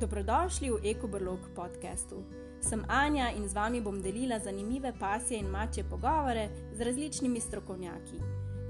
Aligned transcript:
Dobrodošli 0.00 0.70
v 0.70 0.90
EkoBrlog 0.90 1.38
podkastu. 1.54 2.26
Sem 2.58 2.82
Anja 2.88 3.30
in 3.30 3.46
z 3.48 3.54
vami 3.54 3.78
bom 3.80 4.02
delila 4.02 4.38
zanimive 4.42 4.90
pasje 4.98 5.38
in 5.38 5.46
mače 5.46 5.84
pogovore 5.86 6.48
z 6.74 6.80
različnimi 6.80 7.40
strokovnjaki. 7.40 8.18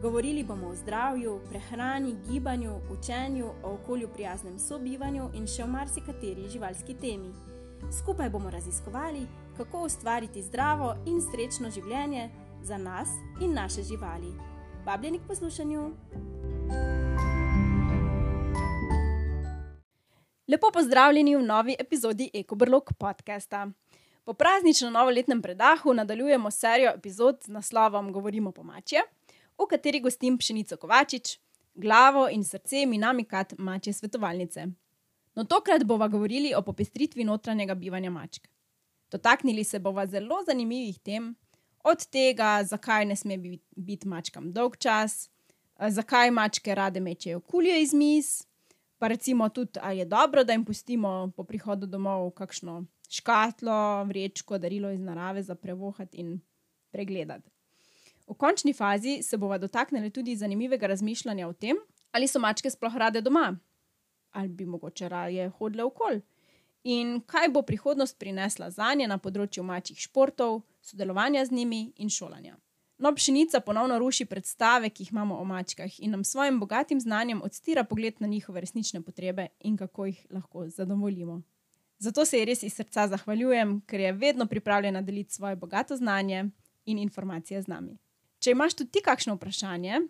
Govorili 0.03 0.45
bomo 0.45 0.69
o 0.69 0.75
zdravju, 0.75 1.41
prehrani, 1.49 2.17
gibanju, 2.29 2.77
učenju, 2.91 3.47
o 3.63 3.73
okolju 3.73 4.09
prijaznem 4.09 4.59
sobivanju 4.59 5.31
in 5.35 5.47
še 5.47 5.65
o 5.65 5.67
marsikateri 5.67 6.49
živalski 6.53 6.95
temi. 6.95 7.33
Skupaj 7.89 8.31
bomo 8.31 8.51
raziskovali, 8.51 9.27
kako 9.57 9.87
ustvariti 9.89 10.43
zdravo 10.43 10.95
in 11.07 11.23
srečno 11.25 11.71
življenje 11.71 12.29
za 12.63 12.77
nas 12.77 13.09
in 13.41 13.55
naše 13.55 13.83
živali. 13.83 14.37
Vabljeni 14.85 15.19
k 15.19 15.29
poslušanju! 15.29 15.91
Lepo 20.49 20.69
pozdravljeni 20.73 21.37
v 21.37 21.43
novi 21.43 21.75
epizodi 21.79 22.31
EkoBrlog 22.35 22.91
podcasta. 22.99 23.71
Po 24.25 24.33
prazničnem 24.33 24.93
novoletnem 24.93 25.43
predahu 25.43 25.95
nadaljujemo 25.95 26.51
serijo 26.51 26.91
epizod 26.91 27.39
z 27.45 27.49
naslovom 27.49 28.13
Govorimo 28.13 28.53
po 28.53 28.63
mačje, 28.63 29.01
v 29.59 29.67
kateri 29.71 30.01
gostim 30.01 30.37
Pšenico 30.39 30.77
Kovačič, 30.77 31.39
glavo 31.75 32.29
in 32.29 32.45
srce 32.45 32.85
Minamikat 32.87 33.55
mačje 33.59 33.93
svetovalnice. 33.93 34.67
No, 35.35 35.45
tokrat 35.45 35.85
bova 35.85 36.09
govorili 36.09 36.55
o 36.55 36.63
popestritvi 36.63 37.25
notranjega 37.25 37.75
bivanja 37.75 38.11
mačk. 38.11 38.49
Dotaknili 39.11 39.65
se 39.65 39.79
bova 39.79 40.07
zelo 40.07 40.45
zanimivih 40.47 40.99
tem, 40.99 41.35
od 41.85 42.07
tega, 42.07 42.61
zakaj 42.65 43.05
ne 43.05 43.17
sme 43.17 43.39
biti 43.77 44.09
mačkam 44.09 44.53
dolg 44.53 44.77
čas, 44.77 45.31
zakaj 45.89 46.31
mačke 46.31 46.75
rade 46.75 47.01
mečejo 47.01 47.41
kulje 47.41 47.83
iz 47.83 47.95
mis 47.95 48.45
pa 48.99 49.09
recimo 49.09 49.49
tudi, 49.49 49.81
ali 49.83 49.99
je 49.99 50.05
dobro, 50.05 50.45
da 50.45 50.53
jim 50.53 50.65
pustimo 50.65 51.33
po 51.37 51.45
prihodu 51.45 51.87
domov 51.87 52.31
kakšno 52.31 52.85
škatlo, 53.11 54.05
vrečko, 54.05 54.59
darilo 54.59 54.91
iz 54.91 55.01
narave 55.01 55.43
za 55.43 55.55
prevohati 55.55 56.19
in 56.19 56.41
pregledati. 56.91 57.51
V 58.27 58.35
končni 58.35 58.73
fazi 58.73 59.23
se 59.23 59.37
bomo 59.37 59.59
dotaknili 59.59 60.11
tudi 60.11 60.37
zanimivega 60.37 60.87
razmišljanja 60.87 61.49
o 61.49 61.53
tem, 61.53 61.77
ali 62.13 62.29
so 62.29 62.39
mačke 62.39 62.71
sploh 62.71 62.97
rade 62.97 63.21
doma, 63.21 63.57
ali 64.31 64.49
bi 64.49 64.67
mogoče 64.67 65.09
raje 65.09 65.49
hodile 65.49 65.85
okol. 65.85 66.21
In 66.85 67.21
kaj 67.27 67.49
bo 67.49 67.63
prihodnost 67.63 68.19
prinesla 68.19 68.71
za 68.71 68.95
nje 68.95 69.09
na 69.09 69.19
področju 69.19 69.65
mačjih 69.65 69.99
športov, 69.99 70.63
sodelovanja 70.83 71.45
z 71.45 71.53
njimi 71.53 71.93
in 71.97 72.11
šolanja. 72.11 72.57
No, 72.99 73.15
pšenica 73.15 73.61
ponovno 73.61 73.99
ruši 73.99 74.25
predstave, 74.25 74.91
ki 74.91 75.03
jih 75.03 75.13
imamo 75.13 75.39
o 75.39 75.45
mačkah 75.45 76.01
in 76.01 76.11
nam 76.11 76.25
s 76.25 76.31
svojim 76.31 76.61
bogatim 76.61 77.01
znanjem 77.01 77.43
odstira 77.43 77.85
pogled 77.85 78.15
na 78.19 78.27
njihove 78.27 78.61
resnične 78.61 79.03
potrebe 79.03 79.47
in 79.61 79.77
kako 79.77 80.07
jih 80.07 80.27
lahko 80.31 80.69
zadovoljimo. 80.69 81.43
Zato 81.99 82.25
se 82.25 82.39
ji 82.39 82.45
res 82.45 82.63
iz 82.63 82.75
srca 82.75 83.09
zahvaljujem, 83.09 83.81
ker 83.87 84.01
je 84.01 84.13
vedno 84.13 84.47
pripravljena 84.47 85.03
deliti 85.03 85.35
svoje 85.35 85.57
bogato 85.57 85.97
znanje 85.97 86.45
in 86.85 86.99
informacije 86.99 87.63
z 87.63 87.67
nami. 87.67 87.99
Če 88.39 88.51
imaš 88.51 88.75
tudi 88.75 88.91
ti 88.91 89.01
kakšno 89.05 89.35
vprašanje, 89.35 90.01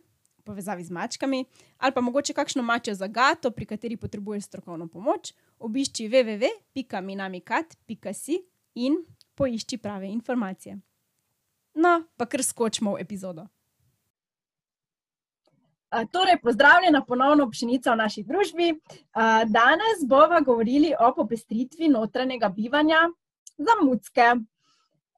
povezavi 0.44 0.84
z 0.84 0.90
mačkami, 0.90 1.44
ali 1.78 1.92
pa 1.94 2.00
mogoče 2.00 2.32
kakšno 2.32 2.62
mačjo 2.62 2.94
zagato, 2.94 3.50
pri 3.50 3.66
kateri 3.66 3.96
potrebuješ 3.96 4.44
strokovno 4.44 4.88
pomoč, 4.88 5.32
obišči 5.58 6.08
www.minamikat.si 6.08 8.38
in 8.74 8.96
poišči 9.34 9.78
prave 9.78 10.08
informacije. 10.08 10.78
No, 11.74 12.02
pa 12.16 12.26
kar 12.26 12.42
skočimo 12.42 12.94
v 12.94 13.02
epizodo. 13.02 13.46
Torej, 16.10 16.40
pozdravljena 16.42 17.04
ponovno 17.06 17.46
pšenica 17.50 17.92
v 17.92 17.96
naši 17.96 18.22
družbi. 18.26 18.72
Danes 19.46 20.02
bomo 20.06 20.40
govorili 20.42 20.94
o 21.00 21.12
popestritvi 21.14 21.88
notranjega 21.88 22.48
bivanja 22.48 23.04
za 23.58 23.76
mucke. 23.82 24.34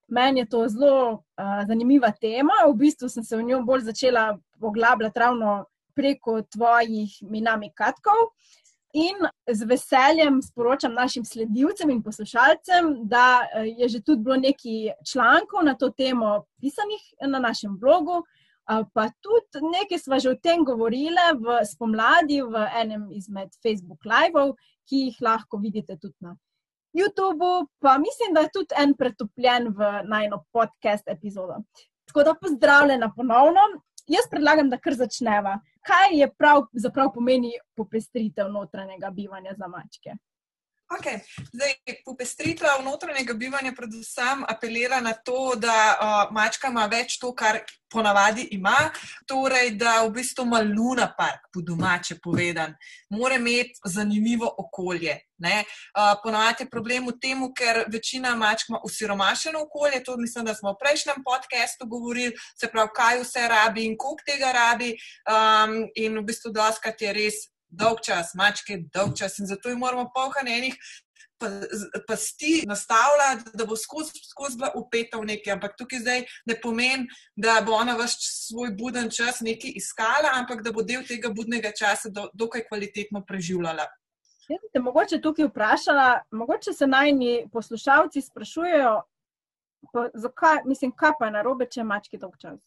Meni 0.08 0.40
je 0.40 0.48
to 0.48 0.68
zelo 0.68 1.22
zanimiva 1.66 2.12
tema. 2.12 2.52
V 2.68 2.74
bistvu 2.76 3.08
sem 3.08 3.24
se 3.24 3.36
v 3.36 3.42
njo 3.42 3.62
bolj 3.62 3.88
začela 3.88 4.38
poglabljati 4.60 5.18
ravno 5.18 5.64
preko 5.94 6.42
tvojih 6.42 7.22
minamikatkov. 7.22 8.36
In 8.96 9.26
z 9.52 9.66
veseljem 9.68 10.38
sporočam 10.42 10.94
našim 10.94 11.24
sledilcem 11.24 11.90
in 11.90 12.02
poslušalcem, 12.02 12.86
da 13.04 13.44
eh, 13.44 13.66
je 13.82 13.88
že 13.88 14.00
tudi 14.00 14.22
bilo 14.24 14.36
nekaj 14.40 14.94
člankov 15.04 15.64
na 15.64 15.74
to 15.74 15.90
temo 15.90 16.46
pisanih 16.60 17.02
na 17.28 17.38
našem 17.38 17.76
blogu, 17.78 18.22
pa 18.66 19.10
tudi 19.22 19.62
nekaj 19.62 19.98
smo 19.98 20.18
že 20.18 20.30
o 20.30 20.40
tem 20.42 20.64
govorili 20.64 21.26
v 21.38 21.60
spomladi 21.64 22.42
v 22.42 22.64
enem 22.82 23.10
izmed 23.12 23.52
Facebook 23.62 24.02
live-ov, 24.04 24.56
ki 24.88 24.96
jih 25.06 25.20
lahko 25.22 25.60
vidite 25.62 25.96
tudi 25.96 26.16
na 26.20 26.36
YouTubu, 26.96 27.66
pa 27.78 27.98
mislim, 27.98 28.34
da 28.34 28.40
je 28.40 28.50
tudi 28.52 28.74
en 28.78 28.94
pretopljen 28.94 29.68
v 29.76 29.90
najno 30.08 30.44
podcast 30.52 31.04
epizodo. 31.08 31.60
Tako 32.08 32.22
da 32.22 32.34
pozdravljena 32.34 33.12
ponovno. 33.16 33.60
Jaz 34.06 34.30
predlagam, 34.30 34.70
da 34.70 34.78
kar 34.78 34.94
začneva 34.94 35.58
kaj 35.86 36.18
je 36.20 36.28
pravzaprav 36.38 37.12
pomeni 37.14 37.52
popestritev 37.74 38.50
notranjega 38.52 39.10
bivanja 39.10 39.54
za 39.58 39.68
mačke? 39.68 40.16
Okay. 40.86 41.18
Zdaj, 41.52 41.72
popestritev 42.04 42.84
notranjega 42.84 43.34
bivanja 43.34 43.72
predvsem 43.74 44.44
apelira 44.46 45.00
na 45.00 45.12
to, 45.12 45.56
da 45.58 45.74
uh, 45.98 46.34
mačka 46.34 46.70
ima 46.70 46.84
več 46.86 47.16
to, 47.18 47.32
kar 47.34 47.58
ponavadi 47.90 48.44
ima, 48.54 48.92
torej 49.26 49.72
da 49.80 49.96
v 50.04 50.12
bistvu 50.14 50.44
ima 50.46 50.60
Luna 50.62 51.08
Park, 51.18 51.48
po 51.54 51.62
domače 51.62 52.20
povedan, 52.22 52.76
mora 53.10 53.34
imeti 53.34 53.74
zanimivo 53.84 54.46
okolje. 54.58 55.16
Uh, 55.42 56.14
ponavadi 56.22 56.64
je 56.64 56.70
problem 56.70 57.10
v 57.10 57.16
tem, 57.18 57.42
ker 57.50 57.82
večina 57.90 58.36
mačk 58.38 58.70
ima 58.70 58.80
usiromašeno 58.86 59.66
okolje, 59.66 60.04
to 60.04 60.16
mislim, 60.22 60.46
da 60.46 60.54
smo 60.54 60.76
v 60.76 60.80
prejšnjem 60.84 61.18
podkastu 61.26 61.90
govorili, 61.90 62.38
se 62.54 62.70
pravi, 62.70 62.94
kaj 62.94 63.20
vse 63.24 63.48
rabi 63.50 63.90
in 63.90 63.98
koliko 63.98 64.22
tega 64.30 64.54
rabi. 64.54 64.94
Um, 65.26 65.82
in 65.98 66.22
v 66.22 66.26
bistvu 66.30 66.54
doskrat 66.54 67.02
je 67.02 67.12
res 67.12 67.42
dolg 67.76 68.00
čas, 68.04 68.34
mačke, 68.34 68.80
dolg 68.94 69.16
čas 69.18 69.38
in 69.38 69.46
zato 69.46 69.68
jim 69.68 69.78
moramo 69.78 70.10
polhati 70.14 70.52
enih 70.52 70.78
pasti 72.08 72.64
nastavljati, 72.66 73.50
da 73.54 73.66
bo 73.66 73.76
skozi 73.76 74.10
skoz 74.30 74.56
bila 74.56 74.70
upeta 74.74 75.18
v 75.18 75.24
nekaj. 75.24 75.52
Ampak 75.52 75.76
tukaj 75.78 75.98
zdaj 75.98 76.24
ne 76.46 76.60
pomeni, 76.62 77.06
da 77.36 77.60
bo 77.66 77.72
ona 77.72 77.96
vaš 77.96 78.16
svoj 78.20 78.70
buden 78.78 79.10
čas 79.10 79.40
nekaj 79.40 79.72
iskala, 79.76 80.32
ampak 80.32 80.62
da 80.62 80.72
bo 80.72 80.82
del 80.82 81.04
tega 81.08 81.28
budnega 81.28 81.72
časa 81.78 82.08
do, 82.08 82.28
dokaj 82.32 82.66
kvalitetno 82.68 83.24
preživljala. 83.28 83.86
Jaz 84.48 84.62
te 84.72 84.80
mogoče 84.80 85.20
tukaj 85.20 85.48
vprašala, 85.50 86.22
mogoče 86.30 86.72
se 86.72 86.86
najni 86.86 87.48
poslušalci 87.52 88.22
sprašujejo, 88.22 89.02
pa, 89.92 90.08
zakaj, 90.14 90.62
mislim, 90.64 90.92
kaj 90.92 91.18
pa 91.18 91.26
je 91.26 91.36
narobe, 91.38 91.66
če 91.66 91.84
mački 91.84 92.18
dolg 92.18 92.38
čas? 92.38 92.60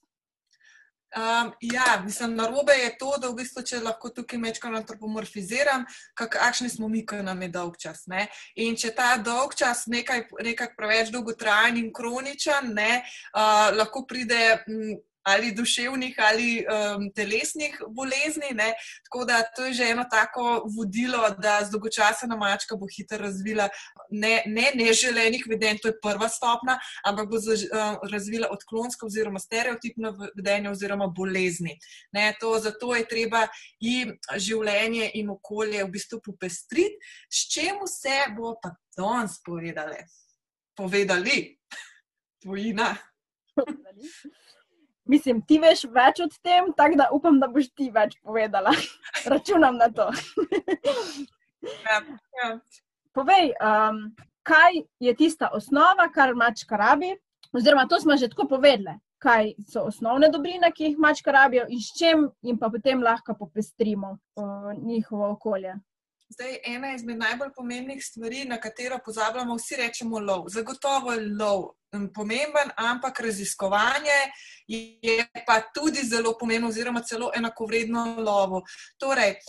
Um, 1.18 1.52
ja, 1.62 2.02
mislim, 2.06 2.36
narobe 2.36 2.74
je 2.74 2.98
to, 2.98 3.16
da 3.18 3.30
v 3.30 3.40
bistvu, 3.42 3.64
če 3.66 3.82
lahko 3.82 4.12
tukaj 4.14 4.38
mečkam 4.40 4.76
antropomorfiziram, 4.78 5.88
kakšni 6.14 6.70
smo 6.70 6.88
mi, 6.88 7.02
ki 7.06 7.24
nam 7.26 7.42
je 7.42 7.50
dolg 7.50 7.80
čas. 7.82 8.04
Ne? 8.12 8.28
In 8.62 8.78
če 8.78 8.94
ta 8.94 9.16
dolg 9.18 9.56
čas 9.58 9.88
nekaj, 9.90 10.28
nekaj 10.46 10.76
preveč 10.78 11.10
dolgotrajen 11.14 11.82
in 11.82 11.90
kroničen, 11.94 12.74
ne, 12.78 13.02
uh, 13.34 13.70
lahko 13.74 14.06
pride. 14.06 14.60
M, 14.70 15.00
ali 15.24 15.52
duševnih 15.52 16.16
ali 16.18 16.66
um, 16.66 17.12
telesnih 17.16 17.82
bolezni. 17.90 18.52
Ne? 18.54 18.74
Tako 19.06 19.26
da 19.26 19.44
to 19.56 19.66
je 19.66 19.74
že 19.74 19.90
eno 19.90 20.06
tako 20.12 20.64
vodilo, 20.78 21.30
da 21.42 21.60
z 21.66 21.72
dolgočasna 21.72 22.36
mačka 22.36 22.76
bo 22.76 22.88
hitro 22.98 23.18
razvila 23.18 23.70
ne, 24.10 24.44
ne 24.46 24.72
neželenih 24.76 25.46
vedenj, 25.50 25.78
to 25.82 25.88
je 25.88 26.00
prva 26.02 26.30
stopna, 26.30 26.80
ampak 27.06 27.30
bo 27.30 27.40
zaž, 27.40 27.66
um, 27.70 27.98
razvila 28.12 28.48
odklonsko 28.52 29.06
oziroma 29.06 29.40
stereotipno 29.40 30.14
vedenje 30.36 30.70
oziroma 30.70 31.08
bolezni. 31.08 31.78
Ne? 32.12 32.34
To, 32.40 32.60
zato 32.60 32.96
je 32.96 33.08
treba 33.08 33.48
jim 33.80 34.16
življenje 34.38 35.12
in 35.14 35.30
okolje 35.30 35.84
v 35.84 35.92
bistvu 35.92 36.22
popestriti, 36.26 36.98
s 37.30 37.50
čemu 37.54 37.88
se 37.88 38.18
bo 38.38 38.56
pa 38.62 38.74
danes 38.98 39.42
povedali. 39.46 40.00
Povedali, 40.80 41.60
tvojina. 42.40 42.96
Mislim, 45.10 45.42
ti 45.42 45.58
veš 45.58 45.88
več 45.90 46.22
o 46.22 46.28
tem, 46.44 46.70
tako 46.78 47.00
da 47.00 47.08
upam, 47.16 47.40
da 47.42 47.50
boš 47.50 47.72
ti 47.74 47.90
več 47.94 48.16
povedala. 48.22 48.74
Računam 49.34 49.80
na 49.80 49.90
to. 49.90 50.06
ja, 51.66 51.98
ja. 52.42 52.50
Povej, 53.18 53.52
um, 53.58 54.04
kaj 54.46 54.84
je 55.02 55.16
tista 55.18 55.50
osnova, 55.54 56.08
kar 56.14 56.36
mačka 56.38 56.78
rabi? 56.78 57.16
Oziroma, 57.50 57.88
to 57.90 57.98
smo 57.98 58.14
že 58.22 58.30
tako 58.30 58.46
povedali, 58.52 59.00
kaj 59.18 59.56
so 59.66 59.88
osnovne 59.90 60.30
dobrine, 60.30 60.70
ki 60.72 60.92
jih 60.92 61.02
mačka 61.02 61.34
rabijo 61.34 61.66
in 61.74 61.82
s 61.82 61.98
čim 61.98 62.28
jim 62.46 62.60
pa 62.62 62.70
potem 62.70 63.02
lahko 63.02 63.34
popestrimo 63.34 64.14
uh, 64.14 64.70
njihovo 64.78 65.32
okolje. 65.34 65.74
Zdaj, 66.30 66.60
ena 66.66 66.94
izmed 66.94 67.18
najbolj 67.18 67.50
pomembnih 67.56 68.04
stvari, 68.06 68.46
na 68.46 68.60
katero 68.62 69.00
pozabljamo, 69.06 69.56
vsi 69.58 69.76
rečemo 69.76 70.20
lov. 70.20 70.46
Zagotovo 70.54 71.14
je 71.14 71.26
lov 71.40 71.64
pomemben, 72.14 72.70
ampak 72.78 73.20
raziskovanje 73.20 74.20
je 74.68 75.26
pa 75.48 75.62
tudi 75.74 76.04
zelo 76.06 76.36
pomembno, 76.38 76.70
oziroma 76.70 77.02
celo 77.02 77.32
enakovredno 77.36 78.06
lovu. 78.22 78.62
Torej, 79.02 79.40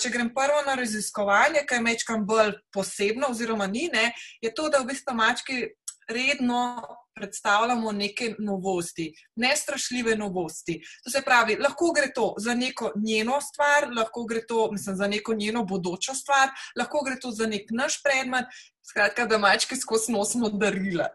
če 0.00 0.10
grem 0.10 0.32
prvo 0.34 0.62
na 0.66 0.74
raziskovanje, 0.74 1.66
kaj 1.68 1.84
mečkam 1.84 2.24
bolj 2.26 2.56
posebno, 2.72 3.28
oziroma 3.36 3.66
ni, 3.66 3.90
ne, 3.92 4.08
je 4.40 4.54
to, 4.54 4.70
da 4.72 4.80
v 4.80 4.88
bistvu 4.94 5.14
mački 5.14 5.66
redno 6.08 6.80
predstavljamo 7.14 7.92
neke 7.92 8.34
novosti, 8.38 9.12
ne 9.36 9.56
strašljive 9.56 10.16
novosti. 10.16 10.82
To 11.04 11.10
se 11.10 11.22
pravi, 11.22 11.56
lahko 11.56 11.92
gre 11.92 12.12
to 12.14 12.34
za 12.38 12.54
neko 12.54 12.92
njeno 12.96 13.40
stvar, 13.40 13.88
lahko 13.96 14.24
gre 14.24 14.46
to 14.46 14.72
mislim, 14.72 14.96
za 14.96 15.06
neko 15.06 15.34
njeno 15.34 15.64
bodočo 15.64 16.14
stvar, 16.14 16.48
lahko 16.78 17.04
gre 17.04 17.20
to 17.20 17.30
za 17.30 17.46
nek 17.46 17.70
naš 17.70 18.02
predmet, 18.02 18.44
skratka, 18.90 19.26
da 19.26 19.38
mačke 19.38 19.76
skozi 19.76 20.12
nosimo 20.12 20.48
darila. 20.48 21.08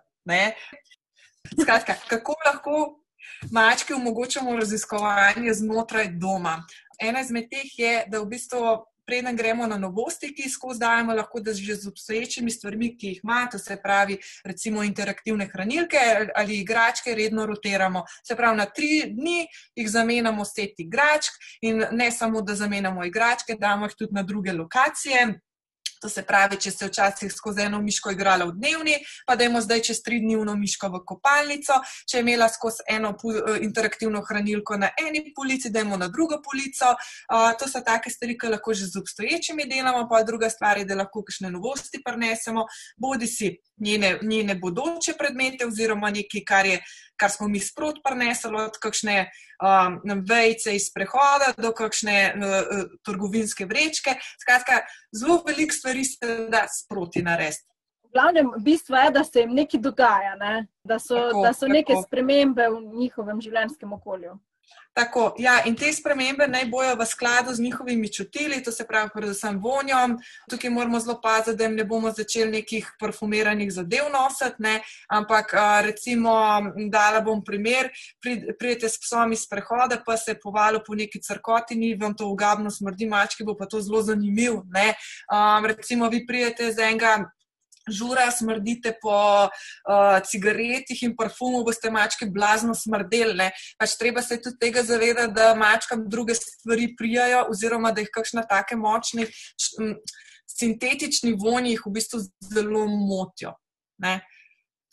Skratka, 1.61 1.95
kako 2.07 2.33
lahko 2.45 3.03
mačke 3.51 3.93
omogočamo 3.93 4.55
raziskovanje 4.55 5.53
znotraj 5.53 6.07
doma? 6.11 6.63
Ena 6.99 7.21
izmed 7.21 7.49
teh 7.49 7.79
je, 7.79 8.05
da 8.07 8.19
v 8.19 8.25
bistvu 8.25 8.59
preden 9.07 9.35
gremo 9.35 9.67
na 9.67 9.77
novosti, 9.77 10.33
ki 10.35 10.45
jih 10.45 10.51
skozi 10.51 10.79
dajemo, 10.79 11.15
lahko 11.15 11.39
da 11.39 11.53
že 11.53 11.75
z 11.75 11.87
obstoječimi 11.87 12.51
stvarmi, 12.51 12.91
ki 12.97 13.07
jih 13.07 13.23
ima, 13.23 13.47
to 13.51 13.59
se 13.59 13.79
pravi, 13.83 14.17
recimo 14.45 14.83
interaktivne 14.83 15.47
hranilke 15.53 15.97
ali 16.35 16.59
igračke, 16.59 17.15
redno 17.15 17.45
rotiramo. 17.45 18.03
Se 18.27 18.35
pravi, 18.35 18.57
na 18.57 18.65
tri 18.65 19.03
dni 19.07 19.47
jih 19.75 19.89
zamenjamo 19.89 20.45
set 20.45 20.79
igračk 20.79 21.33
in 21.61 21.85
ne 21.91 22.11
samo, 22.11 22.41
da 22.41 22.55
zamenjamo 22.55 23.05
igračke, 23.05 23.55
damo 23.59 23.85
jih 23.85 23.95
tudi 23.97 24.13
na 24.13 24.23
druge 24.23 24.53
lokacije. 24.53 25.39
To 26.01 26.09
se 26.09 26.23
pravi, 26.23 26.59
če 26.61 26.71
se 26.71 26.87
včasih 26.87 27.33
skozi 27.33 27.65
eno 27.65 27.81
miško 27.81 28.11
igrala 28.13 28.45
v 28.45 28.55
dnevni, 28.57 28.97
pa 29.25 29.35
da 29.35 29.47
imamo 29.47 29.61
zdaj 29.61 29.81
čez 29.89 30.01
tri 30.05 30.19
dni 30.21 30.37
eno 30.41 30.55
miško 30.55 30.89
v 30.93 31.03
kopalnico, 31.05 31.79
če 32.09 32.17
je 32.17 32.25
imela 32.25 32.49
skozi 32.49 32.85
eno 32.93 33.13
eh, 33.15 33.59
interaktivno 33.65 34.21
hranilko 34.27 34.77
na 34.77 34.91
eni 35.01 35.33
polici, 35.35 35.69
da 35.69 35.81
imamo 35.81 35.97
na 35.97 36.07
drugo 36.07 36.41
polico. 36.43 36.93
To 37.27 37.67
so 37.67 37.81
take 37.85 38.09
stvari, 38.09 38.37
ki 38.37 38.53
lahko 38.53 38.73
že 38.73 38.85
z 38.85 38.99
obstoječimi 38.99 39.65
delamo, 39.69 40.07
pa 40.09 40.23
druga 40.23 40.49
stvar 40.49 40.77
je, 40.77 40.85
da 40.85 40.95
lahko 40.95 41.23
kakšne 41.23 41.51
novosti 41.51 42.01
prinesemo, 42.03 42.65
bodi 42.97 43.27
si 43.27 43.55
njene, 43.77 44.19
njene 44.21 44.55
bodoče 44.55 45.13
predmete 45.17 45.65
oziroma 45.65 46.09
nekaj, 46.09 46.43
kar 46.45 46.65
je 46.65 46.81
kar 47.19 47.31
smo 47.33 47.47
mi 47.47 47.59
sprot 47.59 48.01
prinesli, 48.03 48.55
od 48.61 48.77
kakšne 48.81 49.17
um, 49.61 49.99
vejce 50.29 50.75
iz 50.75 50.89
prehoda 50.93 51.53
do 51.57 51.71
kakšne 51.75 52.17
uh, 52.33 52.83
trgovinske 53.05 53.65
vrečke. 53.65 54.17
Skratka, 54.41 54.83
zelo 55.11 55.41
veliko 55.47 55.73
stvari 55.73 56.05
se 56.05 56.37
da 56.51 56.65
sproti 56.71 57.23
narediti. 57.23 57.65
V 58.07 58.13
glavnem, 58.13 58.51
bistvo 58.63 58.95
je, 58.95 59.11
da 59.11 59.23
se 59.23 59.39
jim 59.39 59.53
nekaj 59.53 59.79
dogaja, 59.83 60.35
ne? 60.39 60.67
da 60.83 60.99
so, 60.99 61.15
tako, 61.15 61.41
da 61.43 61.53
so 61.53 61.67
neke 61.67 61.95
spremembe 62.05 62.69
v 62.69 62.79
njihovem 63.01 63.41
življenjskem 63.41 63.93
okolju. 63.93 64.37
Tako, 64.97 65.35
ja, 65.37 65.59
in 65.69 65.75
te 65.77 65.91
spremembe 65.93 66.47
naj 66.49 66.63
bojo 66.71 66.95
v 66.97 67.05
skladu 67.05 67.53
z 67.53 67.61
njihovimi 67.61 68.09
čutili, 68.13 68.63
to 68.63 68.71
se 68.71 68.87
pravi, 68.87 69.11
predvsem 69.13 69.59
vonjom. 69.61 70.15
Tukaj 70.49 70.71
moramo 70.73 70.99
zelo 70.99 71.19
paziti, 71.21 71.57
da 71.57 71.67
jim 71.67 71.75
ne 71.77 71.85
bomo 71.85 72.09
začeli 72.11 72.51
nekih 72.51 72.87
parfumiranih 72.99 73.69
zadev 73.73 74.09
nositi, 74.09 74.57
ne? 74.57 74.81
ampak 75.09 75.53
recimo, 75.85 76.33
dala 76.89 77.21
bom 77.21 77.43
primer, 77.45 77.91
pridete 78.57 78.89
s 78.89 78.97
psom 78.97 79.37
iz 79.37 79.45
prehoda, 79.45 80.01
pa 80.05 80.17
se 80.17 80.33
povalo 80.33 80.81
po 80.87 80.97
neki 80.97 81.21
crkotini, 81.21 81.93
vam 82.01 82.17
to 82.17 82.31
ugabno 82.33 82.73
smrdi, 82.73 83.05
mački 83.05 83.45
bo 83.45 83.53
pa 83.53 83.69
to 83.69 83.81
zelo 83.81 84.01
zanimiv. 84.01 84.63
Um, 84.65 85.65
recimo, 85.65 86.09
vi 86.09 86.25
pridete 86.25 86.71
z 86.73 86.89
enega 86.89 87.19
žura, 87.89 88.27
smrdite 88.31 88.93
po 89.01 89.17
uh, 89.47 90.19
cigaretih 90.25 91.03
in 91.03 91.15
parfumu, 91.15 91.63
boste 91.67 91.91
mačke 91.91 92.27
blazno 92.31 92.75
smrdeli. 92.75 93.49
Pač 93.79 93.97
treba 93.99 94.21
se 94.21 94.39
tudi 94.41 94.59
tega 94.61 94.83
zavedati, 94.83 95.33
da 95.33 95.53
mačkam 95.55 96.07
druge 96.09 96.35
stvari 96.35 96.93
prijajo, 96.97 97.47
oziroma 97.51 97.91
da 97.91 98.03
jih 98.03 98.11
kakšne 98.13 98.45
take 98.49 98.75
močne, 98.75 99.27
sintetični 100.57 101.35
vonji 101.39 101.75
jih 101.75 101.85
v 101.85 101.93
bistvu 101.99 102.21
zelo 102.53 102.85
motijo. 102.87 103.55
Ne? 104.03 104.19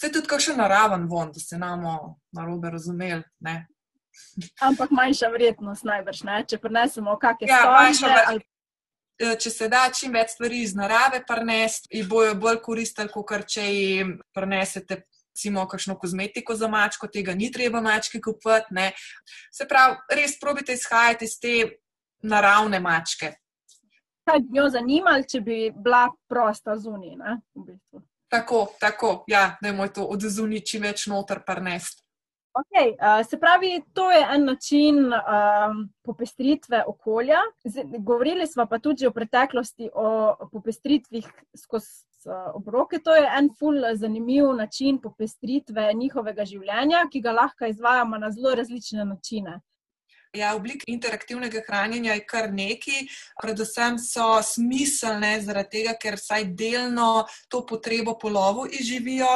Se 0.01 0.11
tudi 0.13 0.29
kakšen 0.29 0.59
naraven 0.59 1.07
von, 1.09 1.31
da 1.33 1.41
se 1.41 1.59
namo 1.59 2.19
narobe 2.33 2.71
razumeli. 2.71 3.23
Ne? 3.41 3.67
Ampak 4.63 4.91
manjša 4.95 5.31
vrednost 5.35 5.87
najbrž, 5.87 6.25
ne? 6.29 6.43
če 6.49 6.59
prenesemo 6.63 7.17
kakšne 7.21 7.49
stvari. 7.49 7.97
Ja, 8.03 8.35
Eh, 8.35 8.54
če 9.19 9.51
se 9.51 9.69
da 9.69 9.87
čim 9.95 10.13
več 10.15 10.35
stvari 10.35 10.63
iz 10.63 10.75
narave 10.75 11.23
prenesti, 11.27 11.91
jih 11.99 12.09
bojo 12.09 12.35
bolj 12.35 12.61
koristili, 12.63 13.13
kot 13.13 13.47
če 13.49 13.67
jim 13.71 14.17
prenesete. 14.35 15.05
Recimo, 15.35 15.65
kakšno 15.67 15.97
kozmetiko 15.99 16.55
za 16.55 16.69
mačko, 16.71 17.09
tega 17.11 17.33
ni 17.35 17.49
treba 17.51 17.81
mački 17.83 18.21
kupiti. 18.23 18.85
Se 19.51 19.65
pravi, 19.67 19.97
res 20.15 20.37
probite 20.39 20.77
izhajati 20.79 21.27
iz 21.27 21.35
te 21.43 21.55
naravne 22.23 22.79
mačke. 22.79 23.33
Kaj 24.31 24.45
bi 24.47 24.61
jo 24.61 24.69
zanimalo, 24.71 25.27
če 25.27 25.41
bi 25.43 25.57
bila 25.75 26.05
prosta 26.31 26.77
zunaj? 26.79 27.35
V 27.51 27.65
bistvu. 27.67 28.05
Tako, 28.31 28.61
tako, 28.79 29.11
ja, 29.27 29.57
da 29.59 29.73
je 29.73 29.75
moj 29.75 29.91
to 29.99 30.07
od 30.07 30.23
zunaj 30.23 30.63
čim 30.71 30.87
več 30.87 31.09
noter 31.11 31.43
prenesti. 31.43 32.04
Okay, 32.55 32.95
uh, 32.95 33.27
se 33.27 33.39
pravi, 33.41 33.83
to 33.93 34.11
je 34.11 34.27
en 34.35 34.45
način 34.45 34.99
um, 35.13 35.89
popestritve 36.03 36.85
okolja. 36.87 37.41
Z, 37.65 37.83
govorili 37.99 38.47
smo 38.47 38.67
pa 38.67 38.79
tudi 38.79 39.07
v 39.07 39.11
preteklosti 39.11 39.91
o 39.95 40.37
popestritvih 40.53 41.27
skozi 41.57 42.05
obroke. 42.55 42.99
To 42.99 43.15
je 43.15 43.27
en 43.39 43.51
ful 43.59 43.75
zanimiv 43.95 44.53
način 44.57 45.01
popestritve 45.01 45.93
njihovega 45.95 46.45
življenja, 46.45 47.05
ki 47.13 47.21
ga 47.21 47.33
lahko 47.33 47.67
izvajamo 47.67 48.19
na 48.19 48.31
zelo 48.31 48.55
različne 48.55 49.05
načine. 49.05 49.61
Ja, 50.35 50.57
oblik 50.57 50.83
interaktivnega 50.91 51.61
hranjenja 51.63 52.15
je 52.17 52.23
kar 52.27 52.49
neki, 52.51 53.05
predvsem 53.39 54.01
so 54.03 54.41
smiselne 54.43 55.37
zaradi 55.45 55.69
tega, 55.77 55.93
ker 55.95 56.17
vsaj 56.19 56.49
delno 56.59 57.27
to 57.49 57.61
potrebo 57.67 58.17
po 58.19 58.33
lovu 58.35 58.65
izživijo, 58.67 59.29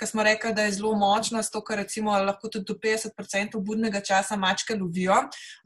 ker 0.00 0.08
smo 0.08 0.24
rekli, 0.24 0.54
da 0.56 0.64
je 0.64 0.78
zelo 0.78 0.94
močno, 0.96 1.42
zato 1.44 1.60
ker 1.60 1.82
recimo 1.82 2.14
lahko 2.24 2.48
tudi 2.48 2.64
do 2.70 2.76
50% 2.80 3.60
budnega 3.60 4.00
časa 4.00 4.38
mačke 4.40 4.78
lovijo, 4.80 5.18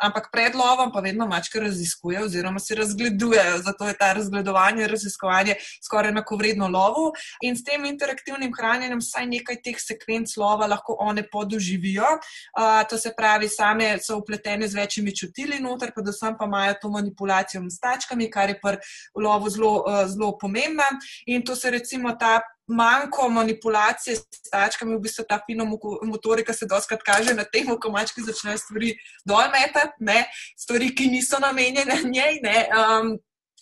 ampak 0.02 0.26
pred 0.32 0.58
lovom 0.58 0.90
pa 0.90 1.04
vedno 1.06 1.28
mačke 1.30 1.62
raziskujejo 1.62 2.26
oziroma 2.26 2.58
si 2.58 2.74
razgledujejo, 2.74 3.62
zato 3.62 3.88
je 3.88 3.94
ta 3.94 4.10
razgledovanje, 4.18 4.90
raziskovanje 4.90 5.54
skoraj 5.86 6.10
enako 6.10 6.40
vredno 6.42 6.66
lovu. 6.68 7.12
In 7.46 7.54
s 7.54 7.62
tem 7.64 7.84
interaktivnim 7.86 8.50
hranjenjem 8.58 8.98
vsaj 8.98 9.30
nekaj 9.36 9.62
teh 9.62 9.78
sekvenc 9.78 10.34
lova 10.36 10.66
lahko 10.66 10.98
one 10.98 11.22
podoživijo, 11.30 12.10
uh, 12.18 12.82
to 12.90 12.98
se 12.98 13.14
pravi, 13.16 13.48
same 13.48 13.94
so 14.02 14.18
upletene 14.18 14.66
z 14.68 14.79
večjimi 14.80 15.16
čutili 15.16 15.60
noter, 15.60 15.92
predvsem 15.94 16.36
pa 16.38 16.48
imajo 16.48 16.74
to 16.82 16.90
manipulacijo 16.90 17.62
s 17.70 17.80
tačkami, 17.80 18.30
kar 18.30 18.50
je 18.50 18.58
pri 18.62 18.78
lovu 19.14 19.50
zelo, 19.50 19.84
eh, 19.88 20.06
zelo 20.08 20.38
pomembna. 20.38 20.88
In 21.26 21.44
to 21.44 21.56
se 21.56 21.70
recimo 21.70 22.16
ta. 22.16 22.40
Manjko 22.70 23.24
manipulacije 23.28 24.14
s 24.16 24.50
tačkami, 24.50 24.94
v 24.94 25.00
bistvu 25.02 25.24
ta 25.28 25.40
fino 25.46 25.64
motorika 26.06 26.54
se 26.54 26.68
doskrat 26.70 27.02
kaže 27.02 27.34
na 27.34 27.42
tem, 27.42 27.66
ko 27.66 27.90
mački 27.90 28.22
začnejo 28.22 28.58
stvari 28.62 28.92
dolmetati, 29.26 30.22
stvari, 30.54 30.92
ki 30.94 31.08
niso 31.10 31.40
namenjene 31.42 31.96
njej. 32.14 32.38
Um, 32.70 33.18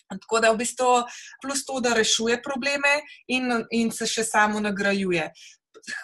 tako 0.09 0.41
da 0.41 0.51
v 0.53 0.61
bistvu 0.61 0.91
plus 1.43 1.65
to, 1.65 1.81
da 1.81 1.95
rešuje 1.95 2.43
probleme 2.43 3.01
in, 3.27 3.65
in 3.71 3.91
se 3.91 4.07
še 4.07 4.25
samo 4.25 4.61
nagrajuje 4.61 5.31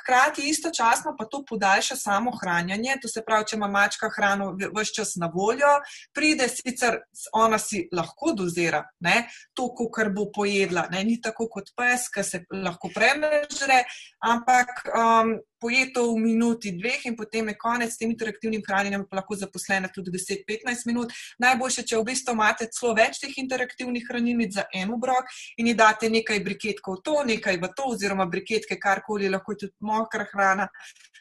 hkrati 0.00 0.48
istočasno 0.48 1.14
pa 1.18 1.24
to 1.24 1.44
podaljša 1.48 1.96
samo 1.96 2.32
hranjenje. 2.40 2.96
To 3.02 3.08
se 3.08 3.22
pravi, 3.26 3.48
če 3.50 3.56
ima 3.56 3.68
mačka 3.68 4.10
hrano 4.16 4.52
vse 4.56 4.94
čas 4.94 5.14
na 5.16 5.30
voljo, 5.34 5.72
pride 6.14 6.48
sicer 6.48 7.00
ona 7.32 7.58
si 7.58 7.88
lahko 7.92 8.32
dozira 8.36 8.84
ne, 9.00 9.28
to, 9.54 9.68
kar 9.94 10.10
bo 10.14 10.28
pojedla. 10.34 10.88
Ne, 10.90 11.04
ni 11.04 11.20
tako 11.20 11.48
kot 11.50 11.72
pes, 11.76 12.08
ki 12.12 12.24
se 12.24 12.44
lahko 12.52 12.90
premreže, 12.94 13.82
ampak 14.24 14.84
um, 14.92 15.36
poje 15.64 15.88
to 15.96 16.12
v 16.12 16.20
minuti, 16.20 16.76
dveh 16.76 17.06
in 17.08 17.16
potem 17.16 17.48
je 17.48 17.56
konec 17.56 17.88
s 17.88 17.96
tem 17.96 18.10
interaktivnim 18.12 18.60
hranjenjem, 18.60 19.06
pa 19.08 19.22
lahko 19.22 19.32
zaposlena 19.40 19.88
tudi 19.88 20.12
10-15 20.12 20.84
minut. 20.84 21.14
Najboljše, 21.40 21.86
če 21.88 21.96
v 22.02 22.04
bistvu 22.10 22.34
imate 22.36 22.68
celo 22.68 22.92
več 22.98 23.22
teh 23.22 23.32
interaktivnih 23.40 24.04
hranilnic 24.04 24.52
za 24.58 24.66
en 24.76 24.92
obrok 24.92 25.32
in 25.56 25.72
ji 25.72 25.74
date 25.78 26.12
nekaj 26.12 26.44
briketkov 26.44 27.00
v 27.00 27.04
to, 27.08 27.16
nekaj 27.32 27.56
v 27.64 27.72
to, 27.72 27.88
oziroma 27.96 28.28
briketke, 28.28 28.76
karkoli, 28.76 29.32
lahko 29.32 29.56
je 29.56 29.64
tudi 29.64 29.76
mokra 29.80 30.28
hrana. 30.34 30.68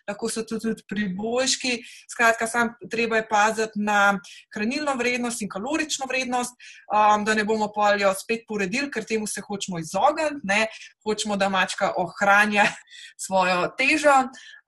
Lahko 0.03 0.27
so 0.27 0.41
tudi, 0.43 0.73
tudi 0.73 0.83
priboljški. 0.91 1.77
Skratka, 2.12 2.43
sam 2.51 2.73
treba 2.91 3.21
je 3.21 3.27
paziti 3.29 3.79
na 3.79 4.17
hranilno 4.51 4.97
vrednost 5.00 5.41
in 5.45 5.47
kalorično 5.47 6.09
vrednost, 6.12 6.57
um, 6.91 7.23
da 7.23 7.31
ne 7.39 7.45
bomo 7.47 7.69
poljo 7.71 8.12
spet 8.19 8.43
poredili, 8.47 8.91
ker 8.91 9.07
temu 9.07 9.27
se 9.27 9.39
hočemo 9.39 9.79
izogniti. 9.79 10.59
Hočemo, 11.07 11.38
da 11.39 11.47
mačka 11.47 11.93
ohranja 11.95 12.67
svojo 13.25 13.69
težo. 13.79 14.17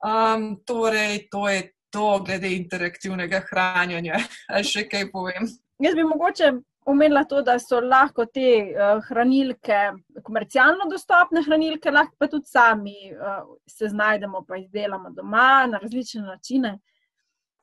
Um, 0.04 0.56
torej, 0.66 1.26
to 1.32 1.48
je 1.48 1.66
to, 1.90 2.08
glede 2.26 2.52
interaktivnega 2.56 3.42
hranjenja. 3.50 4.20
Ali 4.48 4.68
še 4.68 4.86
kaj 4.90 5.10
povem? 5.12 5.48
Jaz 5.82 5.94
bi 5.96 6.04
mogoče 6.08 6.52
omenila 6.86 7.24
to, 7.24 7.42
da 7.42 7.58
so 7.58 7.80
lahko 7.82 8.26
te 8.30 8.50
uh, 8.70 9.00
hranilke, 9.08 9.78
komercialno 10.22 10.86
dostopne 10.90 11.42
hranilke, 11.46 11.90
lahko 11.90 12.14
pa 12.18 12.28
tudi 12.30 12.46
sami 12.50 12.98
uh, 13.12 13.42
se 13.66 13.90
znajdemo, 13.90 14.44
pa 14.48 14.60
izdelamo 14.60 15.10
doma 15.10 15.66
na 15.70 15.82
različne 15.82 16.22
načine. 16.22 16.76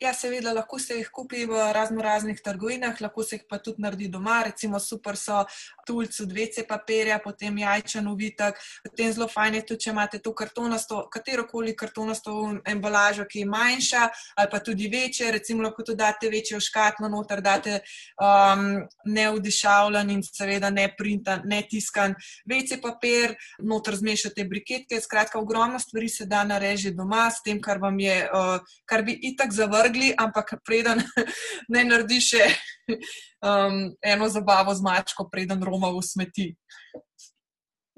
Ja, 0.03 0.11
seveda, 0.11 0.51
lahko 0.51 0.75
se 0.83 0.97
jih 0.97 1.07
kupi 1.13 1.45
v 1.47 1.59
razno 1.71 2.01
raznih 2.03 2.41
trgovinah, 2.43 2.97
lahko 3.01 3.23
se 3.23 3.37
jih 3.37 3.45
pa 3.49 3.61
tudi 3.63 3.81
naredi 3.81 4.09
doma. 4.11 4.41
Recimo, 4.43 4.79
super 4.79 5.15
so 5.15 5.45
tulci, 5.85 6.25
dvece 6.25 6.65
papirja, 6.67 7.19
potem 7.23 7.57
jajčen 7.57 8.07
uvitek. 8.07 8.57
Potem 8.83 9.11
zelo 9.13 9.27
fajn 9.27 9.59
je 9.59 9.61
tudi, 9.67 9.83
če 9.85 9.91
imate 9.91 10.19
to 10.23 10.33
kartonasto, 10.33 11.03
katero 11.13 11.45
koli 11.49 11.75
kartonasto 11.77 12.33
embalažo, 12.65 13.27
ki 13.29 13.43
je 13.43 13.49
manjša 13.49 14.03
ali 14.37 14.51
pa 14.51 14.59
tudi 14.59 14.87
večje. 14.89 15.31
Recimo, 15.31 15.63
lahko 15.63 15.83
tudi 15.83 16.01
date 16.01 16.29
večjo 16.29 16.59
škatlo 16.63 17.09
noter, 17.09 17.41
date 17.41 17.79
um, 18.17 18.81
neodišavljen 19.05 20.09
in 20.09 20.23
seveda 20.23 20.69
ne 20.73 20.87
printan, 20.97 21.43
ne 21.45 21.61
tiskan 21.69 22.15
vece 22.49 22.79
papir, 22.81 23.35
noter 23.59 23.95
zmešate 23.99 24.47
briketke. 24.49 25.01
Skratka, 25.01 25.39
ogromno 25.39 25.79
stvari 25.79 26.09
se 26.09 26.25
da 26.25 26.43
nareži 26.47 26.93
doma 26.95 27.29
s 27.31 27.43
tem, 27.45 27.61
kar 27.61 27.77
vam 27.83 27.99
je, 27.99 28.17
uh, 28.25 28.75
kar 28.89 29.03
bi 29.03 29.17
itak 29.29 29.51
zavrnili 29.53 29.83
vrgli, 29.83 30.13
ampak 30.17 30.55
preden 30.65 31.03
ne 31.73 31.83
naredi 31.83 32.19
še 32.21 32.47
um, 33.47 33.95
eno 34.03 34.29
zabavo 34.29 34.75
z 34.75 34.81
mačko, 34.81 35.29
preden 35.31 35.63
Roma 35.63 35.91
v 35.91 36.01
smeti. 36.01 36.47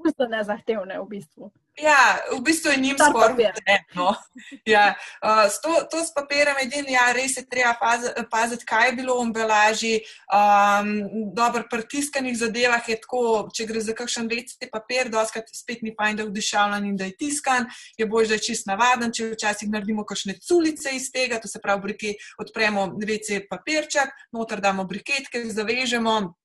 Pusto 0.06 0.28
nezahtevne 0.30 1.00
v 1.02 1.06
bistvu. 1.10 1.50
Ja, 1.76 2.24
v 2.32 2.40
bistvu 2.40 2.72
je 2.72 2.78
njim 2.78 2.98
skoraj 2.98 3.34
vseeno. 3.36 4.14
Ja, 4.66 4.94
uh, 5.24 5.50
to, 5.64 5.82
to 5.92 6.06
s 6.06 6.14
papirjem 6.14 6.56
je 6.62 6.66
edino, 6.66 6.92
ja, 6.94 7.10
res 7.14 7.36
je 7.38 7.44
treba 7.50 7.74
paziti, 8.32 8.66
kaj 8.66 8.90
je 8.90 8.94
bilo 9.00 9.18
v 9.18 9.26
embalaži. 9.26 9.96
Um, 10.30 10.92
dobro, 11.34 11.66
pri 11.72 11.84
tiskanih 11.90 12.38
zadevah 12.38 12.86
je 12.90 13.00
tako, 13.02 13.50
če 13.54 13.66
gre 13.66 13.82
za 13.82 13.98
kakšen 13.98 14.30
večji 14.32 14.70
papir, 14.72 15.10
doskrat 15.10 15.52
spet 15.52 15.84
ni 15.84 15.96
fajn, 15.98 16.22
da 16.22 16.24
je 16.24 16.30
vdišavljen 16.30 16.88
in 16.92 16.96
da 17.02 17.10
je 17.10 17.18
tiskan, 17.18 17.68
je 17.98 18.08
bolj, 18.08 18.30
da 18.32 18.40
je 18.40 18.46
čist 18.48 18.70
navaden, 18.70 19.12
če 19.12 19.34
včasih 19.34 19.74
naredimo 19.74 20.06
kakšne 20.08 20.38
culice 20.40 20.96
iz 20.96 21.10
tega, 21.12 21.42
to 21.42 21.52
se 21.52 21.60
pravi, 21.64 21.90
brike, 21.90 22.16
odpremo 22.40 22.88
večji 23.02 23.48
papirček, 23.50 24.16
noter 24.32 24.64
damo 24.64 24.88
briketke, 24.88 25.44
zavežemo 25.52 26.36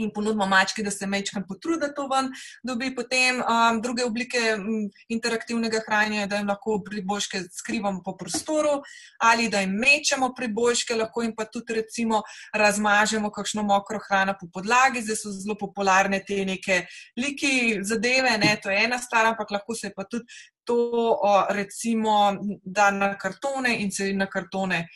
in 0.00 0.10
ponudimo 0.14 0.46
mački, 0.46 0.82
da 0.82 0.90
se 0.90 1.06
mečkam 1.06 1.44
potrudi, 1.48 1.80
da 1.80 1.92
to 1.94 2.06
ven 2.10 2.30
dobi. 2.66 2.90
Potem 2.94 3.40
um, 3.40 3.80
druge 3.82 4.04
oblike 4.04 4.40
um, 4.56 4.88
interaktivnega 5.08 5.82
hranjenja, 5.86 6.26
da 6.26 6.40
jim 6.40 6.48
lahko 6.48 6.80
priboljške 6.84 7.42
skrivamo 7.60 8.02
po 8.04 8.16
prostoru 8.16 8.80
ali 9.18 9.48
da 9.48 9.60
jim 9.60 9.74
mečemo 9.78 10.32
priboljške, 10.36 10.94
lahko 10.96 11.22
jim 11.22 11.34
pa 11.36 11.44
tudi 11.44 11.74
recimo 11.80 12.22
razmažemo 12.54 13.30
kakšno 13.30 13.62
mokro 13.62 14.00
hrano 14.08 14.34
po 14.40 14.48
podlagi. 14.52 15.02
Zdaj 15.02 15.16
so 15.16 15.34
zelo 15.34 15.56
popularne 15.58 16.22
te 16.26 16.44
neke 16.44 16.84
liki 17.16 17.80
zadeve, 17.82 18.36
ne, 18.38 18.56
to 18.62 18.70
je 18.70 18.84
ena 18.84 18.98
stvar, 18.98 19.32
ampak 19.32 19.50
lahko 19.50 19.74
se 19.74 19.92
pa 19.96 20.04
tudi 20.04 20.24
to 20.64 20.76
o, 21.22 21.46
recimo 21.50 22.36
da 22.64 22.90
na 22.90 23.14
kartone 23.18 23.76
in 23.82 23.90
se 23.90 24.12
na 24.12 24.26
kartone 24.26 24.86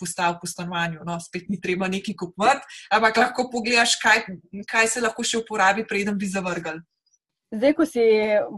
postal 0.00 0.38
po 0.40 0.46
stanovanju. 0.46 1.04
No, 1.06 1.18
spet 1.20 1.48
ni 1.48 1.60
treba 1.60 1.88
neki 1.88 2.16
kupovati, 2.16 2.66
ampak 2.90 3.16
lahko 3.16 3.48
pogledaš, 3.52 3.96
kaj, 4.02 4.24
kaj 4.70 4.88
se 4.88 5.02
lahko 5.04 5.24
še 5.24 5.42
uporabi, 5.44 5.86
preden 5.88 6.18
bi 6.18 6.30
zavrgal. 6.30 6.80
Zdaj, 7.50 7.72
ko 7.74 7.86
si 7.86 8.02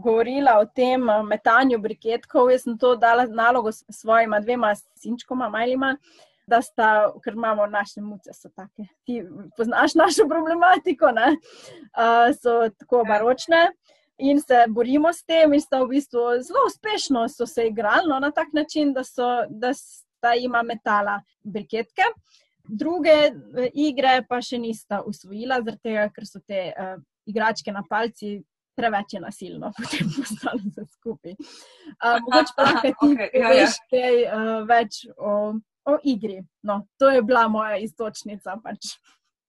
govorila 0.03 0.59
o 0.61 0.67
tem 0.69 1.07
metanju 1.25 1.79
briketkov, 1.81 2.51
jaz 2.53 2.67
sem 2.67 2.77
to 2.77 2.93
dala 2.95 3.25
nalogo 3.25 3.71
svojima 3.73 4.37
dvema 4.39 4.75
sinčkoma, 5.01 5.49
majlima, 5.49 5.95
da 6.47 6.61
sta, 6.61 6.89
ker 7.23 7.33
imamo 7.33 7.65
naše 7.67 8.01
muce, 8.01 8.33
so 8.37 8.51
take. 8.53 8.85
Ti 9.07 9.23
poznaš 9.57 9.95
našo 9.95 10.27
problematiko, 10.29 11.09
ne? 11.11 11.33
so 12.37 12.69
tako 12.77 13.01
ja. 13.01 13.09
baročne. 13.13 13.63
In 14.17 14.41
se 14.41 14.65
borimo 14.69 15.09
s 15.13 15.23
tem, 15.25 15.53
in 15.53 15.61
sta 15.61 15.79
v 15.81 15.95
bistvu 15.95 16.21
zelo 16.45 16.67
uspešno 16.67 17.25
so 17.33 17.47
se 17.49 17.65
igrali 17.67 18.05
no, 18.07 18.19
na 18.19 18.29
tak 18.31 18.53
način, 18.53 18.93
da 18.93 19.03
so, 19.03 19.25
da 19.49 19.73
sta 20.23 20.35
ima 20.39 20.63
metala 20.63 21.21
briketke. 21.43 22.03
Druge 22.63 23.11
eh, 23.11 23.69
igre 23.73 24.21
pa 24.29 24.39
še 24.41 24.57
nista 24.57 25.01
usvojila, 25.03 25.59
tega, 25.83 26.07
ker 26.15 26.25
so 26.25 26.39
te 26.39 26.69
uh, 26.71 26.95
igračke 27.27 27.73
na 27.75 27.83
palci 27.83 28.37
preveč 28.73 29.17
nasilno, 29.19 29.73
potem 29.77 30.07
postale 30.15 30.61
vse 30.63 30.85
skupaj. 30.95 31.35
Uh, 31.99 32.21
mogoče 32.23 32.55
pa 32.55 32.69
lahko 32.69 32.85
ti 32.87 32.93
okay, 33.09 33.29
ja, 33.35 33.51
ja. 33.59 33.67
kaj 33.91 34.21
uh, 34.23 34.53
več 34.69 35.03
o, 35.17 35.35
o 35.91 35.97
igri. 36.07 36.39
No, 36.63 36.85
to 36.97 37.11
je 37.11 37.21
bila 37.27 37.49
moja 37.51 37.75
istočnica. 37.83 38.55
Pač 38.63 38.95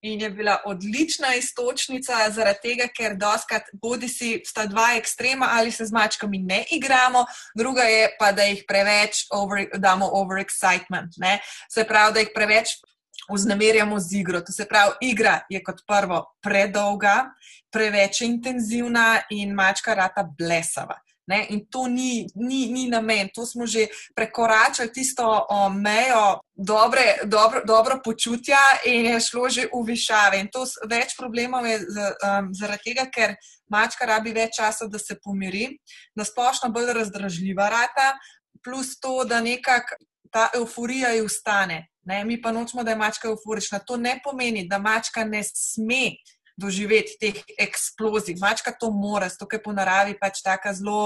in 0.04 0.20
je 0.20 0.30
bila 0.30 0.58
odlična 0.64 1.34
istočnica, 1.34 2.12
zaradi 2.30 2.58
tega, 2.62 2.88
ker 2.92 3.14
doskrat 3.16 3.70
bodi 3.72 4.08
si 4.08 4.36
sta 4.44 4.66
dva 4.68 4.90
ekstrema 4.98 5.48
ali 5.56 5.70
se 5.72 5.86
z 5.86 5.92
mačkami 5.92 6.38
ne 6.38 6.64
igramo, 6.70 7.24
druga 7.56 7.82
je 7.88 8.10
pa, 8.18 8.32
da 8.32 8.44
jih 8.44 8.64
preveč 8.68 9.24
over, 9.32 9.64
damo 9.80 10.10
overexcitement. 10.12 11.16
Ne? 11.16 11.38
Se 11.72 11.86
pravi, 11.88 12.12
da 12.12 12.20
jih 12.20 12.34
preveč 12.34 12.76
vznemirjamo 13.32 13.98
z 14.00 14.20
igro. 14.20 14.40
To 14.40 14.52
se 14.52 14.68
pravi, 14.68 14.92
igra 15.00 15.40
je 15.48 15.62
kot 15.64 15.80
prvo 15.88 16.20
predolga, 16.42 17.30
preveč 17.72 18.20
intenzivna 18.20 19.22
in 19.30 19.54
mačka 19.56 19.94
rata 19.94 20.26
blesava. 20.38 21.00
Ne? 21.26 21.46
In 21.48 21.64
to 21.70 21.86
ni, 21.88 22.26
ni, 22.34 22.68
ni 22.72 22.88
namen, 22.88 23.30
to 23.34 23.46
smo 23.46 23.66
že 23.66 23.86
prekoračili 24.14 24.92
tisto 24.92 25.24
o, 25.24 25.68
mejo 25.72 26.40
dobre, 26.54 27.24
dobro, 27.24 27.62
dobro 27.64 28.00
počutja 28.04 28.60
in 28.84 29.08
je 29.08 29.20
šlo 29.20 29.48
že 29.48 29.68
v 29.72 29.80
višave. 29.88 30.40
In 30.40 30.52
to 30.52 30.68
več 30.84 31.16
problemov 31.16 31.64
je 31.66 31.78
z, 31.80 31.96
um, 32.20 32.52
zaradi 32.52 32.92
tega, 32.92 33.08
ker 33.08 33.36
mačka 33.72 34.04
rabi 34.04 34.36
več 34.36 34.60
časa, 34.60 34.86
da 34.86 35.00
se 35.00 35.16
pomiri, 35.16 35.72
da 36.14 36.24
splošno 36.24 36.68
bolj 36.68 36.92
razdražljiva 36.92 37.68
rata, 37.72 38.12
plus 38.64 38.98
to, 39.00 39.24
da 39.24 39.40
nekako 39.40 39.96
ta 40.34 40.50
euforija 40.54 41.14
ji 41.14 41.22
ustane. 41.22 41.86
Ne? 42.04 42.24
Mi 42.24 42.40
pa 42.42 42.52
nočemo, 42.52 42.84
da 42.84 42.90
je 42.90 43.00
mačka 43.00 43.28
euforična. 43.28 43.78
To 43.86 43.96
ne 43.96 44.18
pomeni, 44.24 44.66
da 44.68 44.78
mačka 44.78 45.24
ne 45.24 45.42
sme 45.46 46.18
doživeti 46.56 47.18
teh 47.20 47.42
eksplozij. 47.58 48.38
Mačka 48.40 48.72
to 48.72 48.90
mora, 48.90 49.28
zato 49.28 49.48
je 49.52 49.62
po 49.62 49.72
naravi 49.72 50.18
pač 50.18 50.42
tako 50.42 50.72
zelo. 50.72 51.02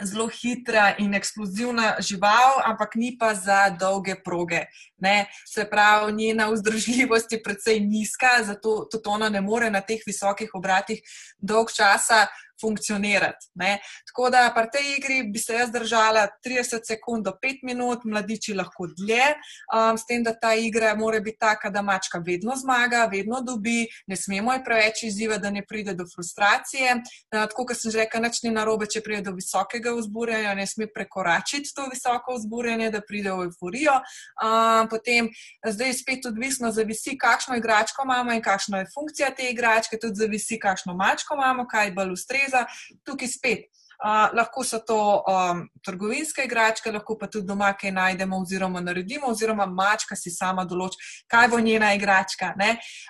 Zelo 0.00 0.30
hitra 0.32 0.94
in 1.02 1.12
eksplozivna 1.12 1.98
žival, 2.00 2.62
ampak 2.64 2.94
ni 2.96 3.10
pa 3.20 3.34
za 3.34 3.68
dolge 3.68 4.14
proge. 4.24 4.62
Ne? 4.96 5.28
Se 5.44 5.66
pravi, 5.68 6.14
njena 6.16 6.46
vzdržljivost 6.48 7.32
je 7.32 7.42
precej 7.42 7.82
nizka, 7.84 8.38
zato 8.46 8.86
tudi 8.88 9.10
ona 9.10 9.28
ne 9.28 9.42
more 9.44 9.68
na 9.70 9.82
teh 9.84 10.00
visokih 10.06 10.54
obratih 10.56 11.02
dolg 11.36 11.68
časa 11.74 12.30
funkcionirati. 12.60 13.50
Ne. 13.54 13.78
Tako 14.10 14.30
da 14.30 14.52
pri 14.54 14.68
tej 14.72 14.96
igri 14.96 15.22
bi 15.32 15.38
se 15.38 15.54
jaz 15.54 15.70
držala 15.72 16.26
30 16.46 16.86
sekund 16.86 17.24
do 17.24 17.32
5 17.42 17.62
minut, 17.62 18.04
mladiči 18.04 18.54
lahko 18.54 18.86
dlje, 18.86 19.34
um, 19.74 19.98
s 19.98 20.06
tem, 20.06 20.22
da 20.24 20.34
ta 20.34 20.54
igra 20.54 20.94
mora 20.94 21.20
biti 21.20 21.38
taka, 21.38 21.70
da 21.70 21.82
mačka 21.82 22.18
vedno 22.18 22.56
zmaga, 22.56 23.06
vedno 23.12 23.40
dobi, 23.40 23.86
ne 24.06 24.16
smemo 24.16 24.52
je 24.52 24.64
preveč 24.64 25.02
izziva, 25.02 25.38
da 25.38 25.50
ne 25.50 25.64
pride 25.66 25.94
do 25.94 26.04
frustracije. 26.14 26.94
Uh, 26.94 27.46
tako 27.48 27.66
kot 27.70 27.80
sem 27.80 27.90
že 27.90 28.04
rekla, 28.04 28.20
nič 28.26 28.42
ni 28.42 28.50
narobe, 28.54 28.86
če 28.86 29.02
pride 29.04 29.22
do 29.30 29.36
visokega 29.36 29.94
vzburjanja, 29.96 30.54
ne 30.54 30.66
sme 30.66 30.88
prekoračiti 30.92 31.74
to 31.74 31.86
visoko 31.92 32.36
vzburjanje, 32.38 32.90
da 32.90 33.00
pride 33.00 33.32
v 33.32 33.48
euforijo. 33.48 34.00
Um, 34.42 34.88
potem 34.90 35.30
zdaj 35.66 35.94
spet 36.02 36.26
odvisno, 36.26 36.72
zavisi, 36.72 37.16
kakšno 37.18 37.56
igračko 37.56 38.04
imamo 38.04 38.32
in 38.32 38.42
kakšna 38.42 38.82
je 38.82 38.90
funkcija 38.94 39.30
te 39.36 39.50
igračke, 39.50 39.98
tudi 40.00 40.22
zavisi, 40.24 40.58
kakšno 40.58 40.94
mačko 40.94 41.34
imamo, 41.34 41.66
kaj 41.68 41.92
bolj 41.96 42.12
ustreza 42.12 42.49
ustreza. 42.50 42.66
Tukaj 43.04 43.28
spet. 43.28 43.68
Uh, 44.00 44.32
lahko 44.32 44.64
so 44.64 44.78
to 44.80 44.96
um, 45.28 45.68
trgovinske 45.84 46.46
igračke, 46.46 46.90
lahko 46.90 47.18
pa 47.20 47.26
tudi 47.26 47.46
doma 47.46 47.74
kaj 47.76 47.92
najdemo, 47.92 48.38
oziroma 48.40 48.80
naredimo, 48.80 49.28
oziroma 49.28 49.66
mačka 49.66 50.16
si 50.16 50.30
sama 50.32 50.64
določi, 50.64 50.96
kaj 51.28 51.48
bo 51.52 51.60
njena 51.60 51.92
igračka. 51.92 52.54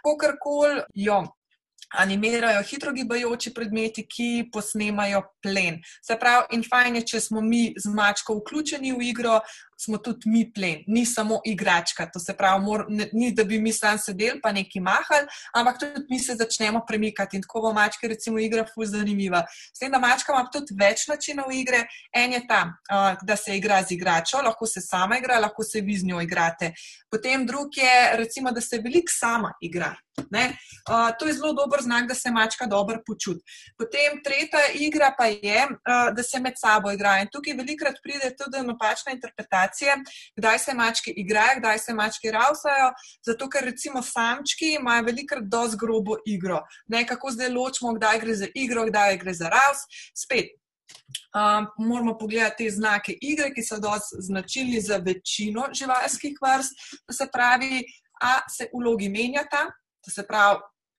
Kakorkoli 0.02 0.82
jo 0.94 1.22
animirajo 1.94 2.62
hitro 2.62 2.92
gibajoči 2.92 3.52
predmeti, 3.54 4.02
ki 4.06 4.50
posnemajo 4.52 5.22
plen. 5.42 5.78
Se 6.02 6.18
pravi, 6.18 6.56
in 6.58 6.62
fajn 6.66 7.00
je, 7.00 7.06
če 7.12 7.20
smo 7.20 7.40
mi 7.40 7.72
z 7.78 7.90
mačko 7.94 8.40
vključeni 8.40 8.92
v 8.92 9.08
igro, 9.10 9.40
smo 9.84 9.98
tudi 9.98 10.28
mi 10.30 10.52
plen, 10.52 10.84
ni 10.86 11.06
samo 11.06 11.40
igračka. 11.44 12.06
To 12.12 12.20
se 12.20 12.34
pravi, 12.36 12.64
mor, 12.64 12.84
ne, 12.88 13.08
ni 13.12 13.32
da 13.32 13.44
bi 13.44 13.60
mi 13.60 13.72
sam 13.72 13.98
sedeli 13.98 14.40
pa 14.42 14.52
neki 14.52 14.80
mahali, 14.80 15.26
ampak 15.54 15.78
tudi 15.80 16.04
mi 16.10 16.18
se 16.18 16.34
začnemo 16.34 16.84
premikati 16.88 17.36
in 17.36 17.42
tako 17.42 17.60
bo 17.60 17.72
mačka, 17.72 18.08
recimo, 18.08 18.38
igra 18.38 18.66
fuz 18.74 18.92
zanimiva. 18.92 19.44
S 19.74 19.78
tem, 19.78 19.92
da 19.92 19.98
mačka 19.98 20.32
ima 20.32 20.44
tudi 20.52 20.76
več 20.78 21.06
načinov 21.08 21.52
igre, 21.52 21.86
en 22.12 22.36
je 22.36 22.42
ta, 22.48 22.62
uh, 22.92 23.24
da 23.26 23.36
se 23.36 23.56
igra 23.56 23.82
z 23.82 23.96
igračo, 23.96 24.42
lahko 24.44 24.66
se 24.66 24.80
sama 24.84 25.18
igra, 25.18 25.40
lahko 25.40 25.64
se 25.64 25.80
vi 25.80 25.96
z 25.98 26.06
njo 26.06 26.20
igrate. 26.20 26.72
Potem 27.10 27.46
drug 27.46 27.76
je, 27.76 28.16
recimo, 28.20 28.52
da 28.52 28.60
se 28.60 28.78
velik 28.84 29.10
sama 29.10 29.54
igra. 29.60 29.94
Uh, 30.20 31.10
to 31.18 31.26
je 31.26 31.32
zelo 31.32 31.52
dober 31.52 31.80
znak, 31.82 32.08
da 32.08 32.14
se 32.14 32.30
mačka 32.30 32.66
dobro 32.66 33.00
počuti. 33.06 33.40
Potem 33.78 34.20
tretja 34.24 34.60
igra 34.74 35.14
pa 35.18 35.26
je, 35.26 35.64
uh, 35.64 36.10
da 36.16 36.22
se 36.22 36.40
med 36.40 36.58
sabo 36.60 36.92
igra. 36.92 37.18
In 37.20 37.30
tukaj 37.32 37.56
velikrat 37.56 38.02
pride 38.04 38.34
tudi 38.36 38.60
napačna 38.66 39.12
interpretacija 39.16 39.69
situacije, 39.70 40.04
kdaj 40.36 40.58
se 40.58 40.74
mačke 40.74 41.10
igrajo, 41.16 41.58
kdaj 41.58 41.78
se 41.78 41.94
mačke 41.94 42.30
ravsajo. 42.30 42.92
Zato, 43.26 43.48
ker 43.48 43.64
recimo 43.64 44.02
samčki 44.02 44.74
imajo 44.80 45.04
velikrat 45.04 45.44
dosti 45.44 45.76
grobo 45.80 46.16
igro. 46.26 46.62
Ne, 46.88 47.06
kako 47.06 47.30
zdaj 47.30 47.48
ločimo, 47.48 47.94
kdaj 47.94 48.20
gre 48.20 48.34
za 48.34 48.46
igro, 48.54 48.86
kdaj 48.86 49.18
gre 49.18 49.34
za 49.34 49.48
ravs. 49.48 49.86
Spet. 50.14 50.56
Um, 51.34 51.66
moramo 51.86 52.18
pogledati 52.18 52.64
te 52.64 52.70
znake 52.70 53.14
igre, 53.22 53.52
ki 53.54 53.62
so 53.62 53.78
dosti 53.78 54.16
značilni 54.18 54.80
za 54.80 54.96
večino 54.96 55.68
živalskih 55.72 56.38
vrst. 56.42 56.72
To 57.06 57.12
se 57.12 57.28
pravi, 57.32 57.84
a 58.22 58.40
se 58.50 58.66
vlogi 58.74 59.08
menjata, 59.08 59.70
to 60.04 60.10
se 60.10 60.26
pravi, 60.26 60.58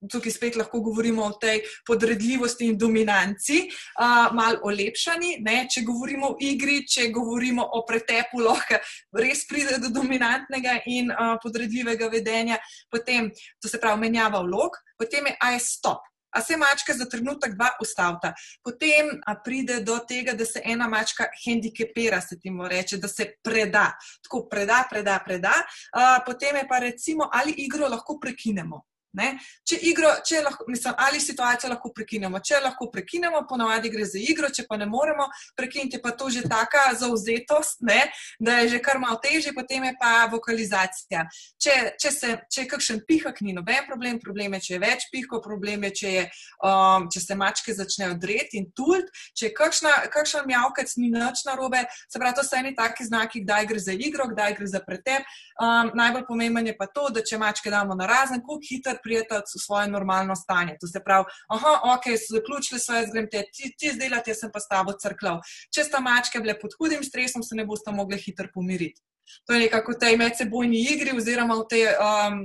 tukaj 0.09 0.31
spet 0.31 0.55
lahko 0.55 0.81
govorimo 0.81 1.23
o 1.25 1.37
tej 1.41 1.61
podredljivosti 1.87 2.69
in 2.71 2.77
dominanci, 2.77 3.61
uh, 3.67 4.33
malo 4.35 4.61
olepšani. 4.71 5.37
Ne? 5.45 5.65
Če 5.71 5.85
govorimo 5.87 6.33
o 6.33 6.37
igri, 6.39 6.81
če 6.87 7.09
govorimo 7.13 7.65
o 7.77 7.83
pretepu, 7.87 8.41
lahko 8.41 8.79
res 9.17 9.45
pride 9.49 9.77
do 9.81 9.91
dominantnega 9.93 10.79
in 10.91 11.11
uh, 11.11 11.35
podredljivega 11.43 12.09
vedenja, 12.11 12.57
potem 12.91 13.29
to 13.61 13.69
se 13.69 13.79
pravi 13.81 14.07
menjava 14.07 14.41
vlog, 14.45 14.79
potem 14.97 15.29
je 15.29 15.37
aj 15.41 15.59
stop. 15.65 16.07
A 16.31 16.39
se 16.41 16.55
mačka 16.55 16.93
za 16.95 17.05
trenutek 17.11 17.57
dva 17.57 17.73
ustavlja, 17.83 18.31
potem 18.63 19.09
pride 19.43 19.81
do 19.83 19.97
tega, 20.07 20.31
da 20.33 20.45
se 20.47 20.61
ena 20.63 20.87
mačka 20.87 21.27
hendikepira, 21.43 22.21
se 22.21 22.39
temu 22.39 22.67
reče, 22.71 22.97
da 22.97 23.07
se 23.11 23.33
preda. 23.43 23.89
Tako 24.23 24.45
preda, 24.47 24.85
preda, 24.89 25.19
preda. 25.25 25.51
A, 25.91 26.21
potem 26.25 26.55
je 26.55 26.67
pa 26.69 26.79
recimo, 26.79 27.27
ali 27.33 27.51
igro 27.57 27.89
lahko 27.91 28.15
prekinemo. 28.19 28.79
Ne? 29.17 29.33
Če 29.67 29.75
igro, 29.89 30.09
če 30.23 30.39
lahko, 30.45 30.65
mislim, 30.71 30.95
ali 31.03 31.19
situacijo 31.19 31.71
lahko 31.73 31.91
prekinemo. 31.95 32.39
Če 32.39 32.61
lahko 32.63 32.87
prekinemo, 32.93 33.43
ponovadi 33.49 33.91
gre 33.91 34.05
za 34.07 34.19
igro, 34.21 34.47
če 34.53 34.63
pa 34.69 34.77
ne 34.79 34.87
moremo 34.87 35.27
prekiniti, 35.59 35.99
pa 36.01 36.13
to 36.15 36.29
že 36.31 36.45
taka 36.47 36.85
zauzetost, 36.99 37.81
ne? 37.87 38.05
da 38.39 38.61
je 38.61 38.69
že 38.75 38.79
kar 38.83 38.99
malo 39.01 39.19
težje, 39.23 39.51
potem 39.55 39.83
je 39.89 39.93
pa 39.99 40.27
vokalizacija. 40.31 41.25
Če, 41.61 41.75
če, 41.99 42.11
se, 42.15 42.29
če 42.47 42.63
je 42.63 42.69
kakšen 42.71 43.01
pihak, 43.07 43.41
ni 43.43 43.55
noben 43.57 43.83
problem, 43.89 44.19
problem 44.23 44.55
je, 44.57 44.61
če 44.67 44.73
je 44.75 44.81
več 44.85 45.07
pihkov, 45.11 45.43
problem 45.43 45.83
je, 45.89 45.91
če, 46.01 46.13
je, 46.15 46.23
um, 46.67 47.09
če 47.11 47.23
se 47.25 47.37
mačke 47.37 47.75
začnejo 47.75 48.15
dreti 48.21 48.61
in 48.61 48.69
tult, 48.77 49.11
če 49.35 49.49
je 49.49 49.53
kakšna, 49.57 49.93
kakšen 50.13 50.47
mjavkec, 50.47 50.95
ni 51.01 51.11
nič 51.11 51.43
narobe. 51.49 51.83
Se 52.07 52.19
pravi, 52.21 52.37
to 52.39 52.47
so 52.47 52.57
eni 52.57 52.71
taki 52.77 53.05
znaki, 53.07 53.43
kdaj 53.43 53.67
gre 53.73 53.83
za 53.83 53.95
igro, 53.95 54.29
kdaj 54.31 54.55
gre 54.55 54.71
za 54.71 54.81
pretep. 54.85 55.27
Um, 55.59 55.91
najbolj 55.97 56.25
pomemben 56.29 56.71
je 56.71 56.77
pa 56.79 56.87
to, 56.87 57.09
da 57.13 57.23
če 57.25 57.39
mačke 57.41 57.73
damo 57.73 57.97
na 57.97 58.07
razen, 58.09 58.41
koliko 58.45 58.69
hiter 58.69 59.00
prijeti 59.03 59.41
v 59.41 59.61
svoje 59.61 59.87
normalno 59.89 60.35
stanje. 60.35 60.77
To 60.81 60.87
se 60.87 61.01
pravi, 61.03 61.25
aha, 61.49 61.73
ok, 61.95 62.11
so 62.17 62.37
zaključili 62.37 62.79
svoje 62.79 63.07
zgremte, 63.07 63.43
ti, 63.53 63.73
ti 63.77 63.93
zdaj 63.95 64.11
delate, 64.11 64.31
jaz 64.31 64.39
sem 64.39 64.51
pa 64.53 64.59
s 64.59 64.67
tabo 64.67 64.93
crklav. 64.93 65.41
Če 65.73 65.85
sta 65.87 66.01
mačke 66.03 66.41
bile 66.43 66.57
pod 66.59 66.75
hudim 66.79 67.03
stresom, 67.03 67.43
se 67.43 67.55
ne 67.55 67.65
boste 67.65 67.93
mogli 67.95 68.19
hitro 68.19 68.49
pomiriti. 68.53 69.01
To 69.47 69.53
je 69.53 69.67
nekako 69.67 69.95
v 69.95 70.01
tej 70.01 70.17
medsebojni 70.19 70.81
igri 70.91 71.15
oziroma 71.15 71.55
v, 71.61 71.67
te, 71.69 71.81
um, 71.95 72.41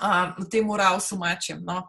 um, 0.00 0.32
v 0.38 0.48
tem 0.48 0.64
moralsu 0.64 1.18
mačem. 1.20 1.60
No. 1.66 1.84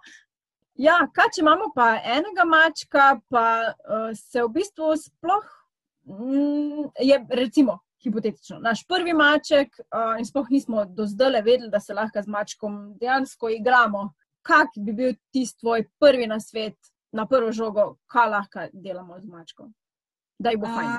Ja, 0.75 0.97
kaj 1.13 1.35
če 1.35 1.43
imamo 1.43 1.69
pa 1.75 1.93
enega 2.01 2.45
mačka, 2.47 3.13
pa 3.29 3.45
uh, 3.71 4.11
se 4.17 4.43
v 4.43 4.49
bistvu 4.57 4.95
sploh, 4.97 5.47
mm, 6.09 6.91
je, 6.99 7.19
recimo, 7.37 7.79
hipotetično, 8.03 8.59
naš 8.59 8.83
prvi 8.87 9.13
maček 9.13 9.77
uh, 9.79 10.17
in 10.19 10.25
sploh 10.25 10.49
nismo 10.49 10.85
do 10.85 11.05
zdaj 11.05 11.41
vedeli, 11.41 11.69
da 11.69 11.79
se 11.79 11.93
lahko 11.93 12.21
z 12.21 12.27
mačkom 12.27 12.79
dejansko 12.99 13.49
igramo. 13.49 14.09
Kak 14.41 14.73
bi 14.75 14.93
bil 14.93 15.13
tisti 15.31 15.59
tvoj 15.59 15.85
prvi 15.99 16.27
na 16.27 16.39
svet, 16.39 16.77
na 17.11 17.27
prvo 17.27 17.51
žogo, 17.51 17.95
kaj 18.09 18.29
lahko 18.29 18.67
delamo 18.73 19.19
z 19.19 19.29
mačkom? 19.29 19.73
Da 20.39 20.49
jih 20.49 20.59
bo 20.59 20.67
fajn. 20.67 20.97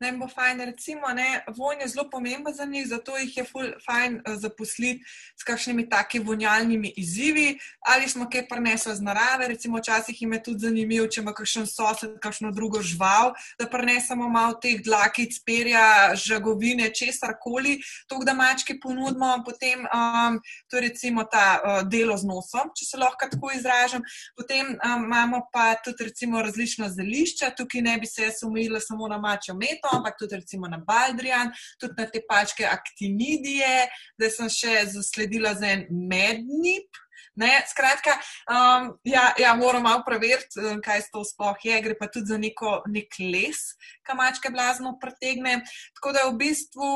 Da 0.00 0.06
jim 0.06 0.20
bo 0.20 0.28
fajn. 0.30 0.60
Recimo, 0.60 1.08
ne, 1.14 1.44
vonj 1.56 1.80
je 1.82 1.88
zelo 1.88 2.04
pomemben 2.10 2.54
za 2.54 2.64
njih, 2.64 2.86
zato 2.86 3.16
jih 3.18 3.36
je 3.36 3.44
fajn 3.86 4.14
uh, 4.14 4.34
zaposliti 4.38 5.04
s 5.36 5.44
kakšnimi 5.44 5.88
takimi 5.88 6.24
vonjalnimi 6.24 6.92
izzivi. 6.96 7.58
Ali 7.80 8.08
smo 8.08 8.28
kaj 8.30 8.46
prenesli 8.48 8.94
z 8.94 9.02
narave, 9.02 9.48
recimo, 9.48 9.78
včasih 9.78 10.22
jim 10.22 10.32
je 10.32 10.42
tudi 10.42 10.66
zanimivo, 10.66 11.06
če 11.06 11.20
ima 11.20 11.34
kakšen 11.34 11.66
sosed, 11.66 12.14
kakšno 12.22 12.52
drugo 12.54 12.82
žival, 12.82 13.32
da 13.58 13.66
prenesemo 13.66 14.28
malo 14.28 14.54
teh 14.62 14.78
dlakic, 14.84 15.40
perja, 15.46 16.14
žagovine, 16.14 16.92
česar 16.94 17.34
koli, 17.42 17.80
to, 18.06 18.20
da 18.22 18.36
mačke 18.38 18.78
ponudimo, 18.82 19.32
potem 19.46 19.82
um, 19.82 20.38
to 20.70 20.78
je 20.78 20.84
recimo 20.86 21.26
ta 21.26 21.58
uh, 21.58 21.82
delo 21.90 22.14
z 22.16 22.30
nosom, 22.30 22.70
če 22.70 22.86
se 22.86 23.02
lahko 23.02 23.26
tako 23.34 23.50
izražam. 23.56 24.06
Potem 24.38 24.76
um, 24.78 25.04
imamo 25.10 25.42
pa 25.52 25.74
tudi 25.82 26.06
recimo 26.06 26.42
različna 26.42 26.86
zelišča, 26.94 27.50
tukaj 27.58 27.82
ne 27.82 27.98
bi 27.98 28.06
se 28.06 28.22
jaz 28.22 28.44
umila 28.46 28.78
samo 28.80 29.08
na 29.10 29.18
mačjo 29.18 29.58
meto 29.58 29.87
ampak 29.96 30.18
tudi 30.20 30.36
recimo 30.36 30.68
na 30.68 30.78
Baldrian, 30.78 31.52
tudi 31.80 31.94
na 31.98 32.06
te 32.10 32.22
pačke 32.28 32.66
aktinidije, 32.66 33.88
da 34.18 34.30
sem 34.30 34.50
še 34.52 34.84
zasledila 34.94 35.54
za 35.58 35.74
en 35.76 35.86
mednip. 35.90 37.04
Ne, 37.38 37.52
skratka, 37.70 38.16
um, 38.50 38.88
ja, 39.06 39.28
ja, 39.38 39.52
moram 39.54 39.84
malo 39.86 40.02
preveriti, 40.06 40.58
um, 40.58 40.80
kaj 40.82 41.04
to 41.12 41.22
sploh 41.22 41.58
je. 41.62 41.76
Gre 41.84 41.94
pa 41.94 42.08
tudi 42.10 42.32
za 42.32 42.38
neko, 42.38 42.80
nek 42.90 43.14
les, 43.22 43.60
kam 44.02 44.18
mačke 44.18 44.50
blazno 44.50 44.96
pretegne. 44.98 45.60
Tako 45.94 46.16
da 46.16 46.26
v 46.26 46.34
bistvu 46.40 46.90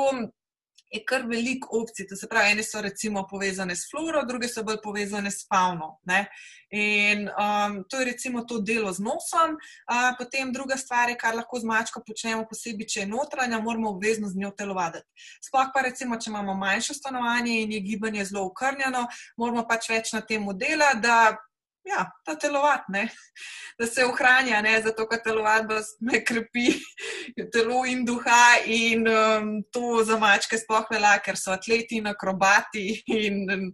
je 0.93 1.05
kar 1.05 1.27
veliko 1.27 1.69
opcij. 1.81 2.07
To 2.09 2.17
se 2.17 2.29
pravi, 2.29 2.53
ene 2.53 2.63
so 2.63 2.81
recimo 2.81 3.27
povezane 3.31 3.77
s 3.77 3.89
floro, 3.91 4.25
druge 4.29 4.49
so 4.49 4.65
bolj 4.65 4.81
povezane 4.83 5.31
s 5.31 5.47
fauno. 5.49 5.99
Ne? 6.05 6.27
In 6.73 7.29
um, 7.29 7.85
to 7.89 8.01
je 8.01 8.05
recimo 8.05 8.45
to 8.45 8.61
delo 8.61 8.93
z 8.93 9.01
nosom. 9.05 9.57
Uh, 9.57 10.13
potem 10.19 10.53
druga 10.53 10.77
stvar 10.77 11.09
je, 11.09 11.17
kar 11.17 11.35
lahko 11.37 11.61
z 11.61 11.69
mačko 11.69 12.03
počnemo, 12.07 12.47
posebej, 12.49 12.89
če 12.89 13.01
je 13.01 13.07
notranja, 13.07 13.61
moramo 13.61 13.91
obvezno 13.93 14.29
z 14.29 14.41
njo 14.41 14.53
telovaditi. 14.57 15.09
Sploh 15.49 15.73
pa 15.75 15.85
recimo, 15.89 16.17
če 16.17 16.31
imamo 16.31 16.55
manjše 16.55 16.95
stanovanje 16.95 17.61
in 17.63 17.73
je 17.73 17.81
gibanje 17.81 18.25
zelo 18.25 18.47
ukrnjeno, 18.51 19.07
moramo 19.37 19.67
pač 19.69 19.89
več 19.93 20.13
na 20.13 20.21
tem 20.21 20.45
dela, 20.57 20.95
da 20.95 21.37
ja, 21.85 22.07
ta 22.25 22.35
telovat, 22.35 22.89
ne? 22.89 23.09
da 23.79 23.87
se 23.87 24.05
ohranja, 24.05 24.61
ne? 24.63 24.83
zato 24.83 25.07
ker 25.09 25.21
telovat 25.25 25.67
me 26.01 26.21
krepi 26.25 26.67
telo 27.53 27.85
in 27.85 28.05
duha 28.07 28.63
in 28.67 29.09
um, 29.09 29.63
to 29.73 30.05
za 30.05 30.19
mačke 30.19 30.59
sploh 30.59 30.87
velja, 30.91 31.17
ker 31.25 31.37
so 31.37 31.53
atleti 31.53 31.99
in 31.99 32.07
akrobati 32.07 33.03
in 33.27 33.47
um, 33.51 33.65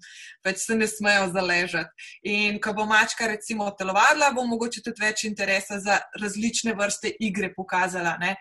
več 0.44 0.64
se 0.64 0.76
ne 0.76 0.88
smejo 0.88 1.28
zaležati. 1.34 2.08
In 2.32 2.60
ko 2.60 2.72
bo 2.74 2.86
mačka 2.88 3.28
recimo 3.28 3.70
telovadla, 3.78 4.32
bo 4.36 4.46
mogoče 4.46 4.82
tudi 4.84 5.04
več 5.04 5.24
interesa 5.28 5.80
za 5.80 6.00
različne 6.20 6.74
vrste 6.78 7.12
igre 7.20 7.52
pokazala. 7.56 8.16
Ne? 8.20 8.36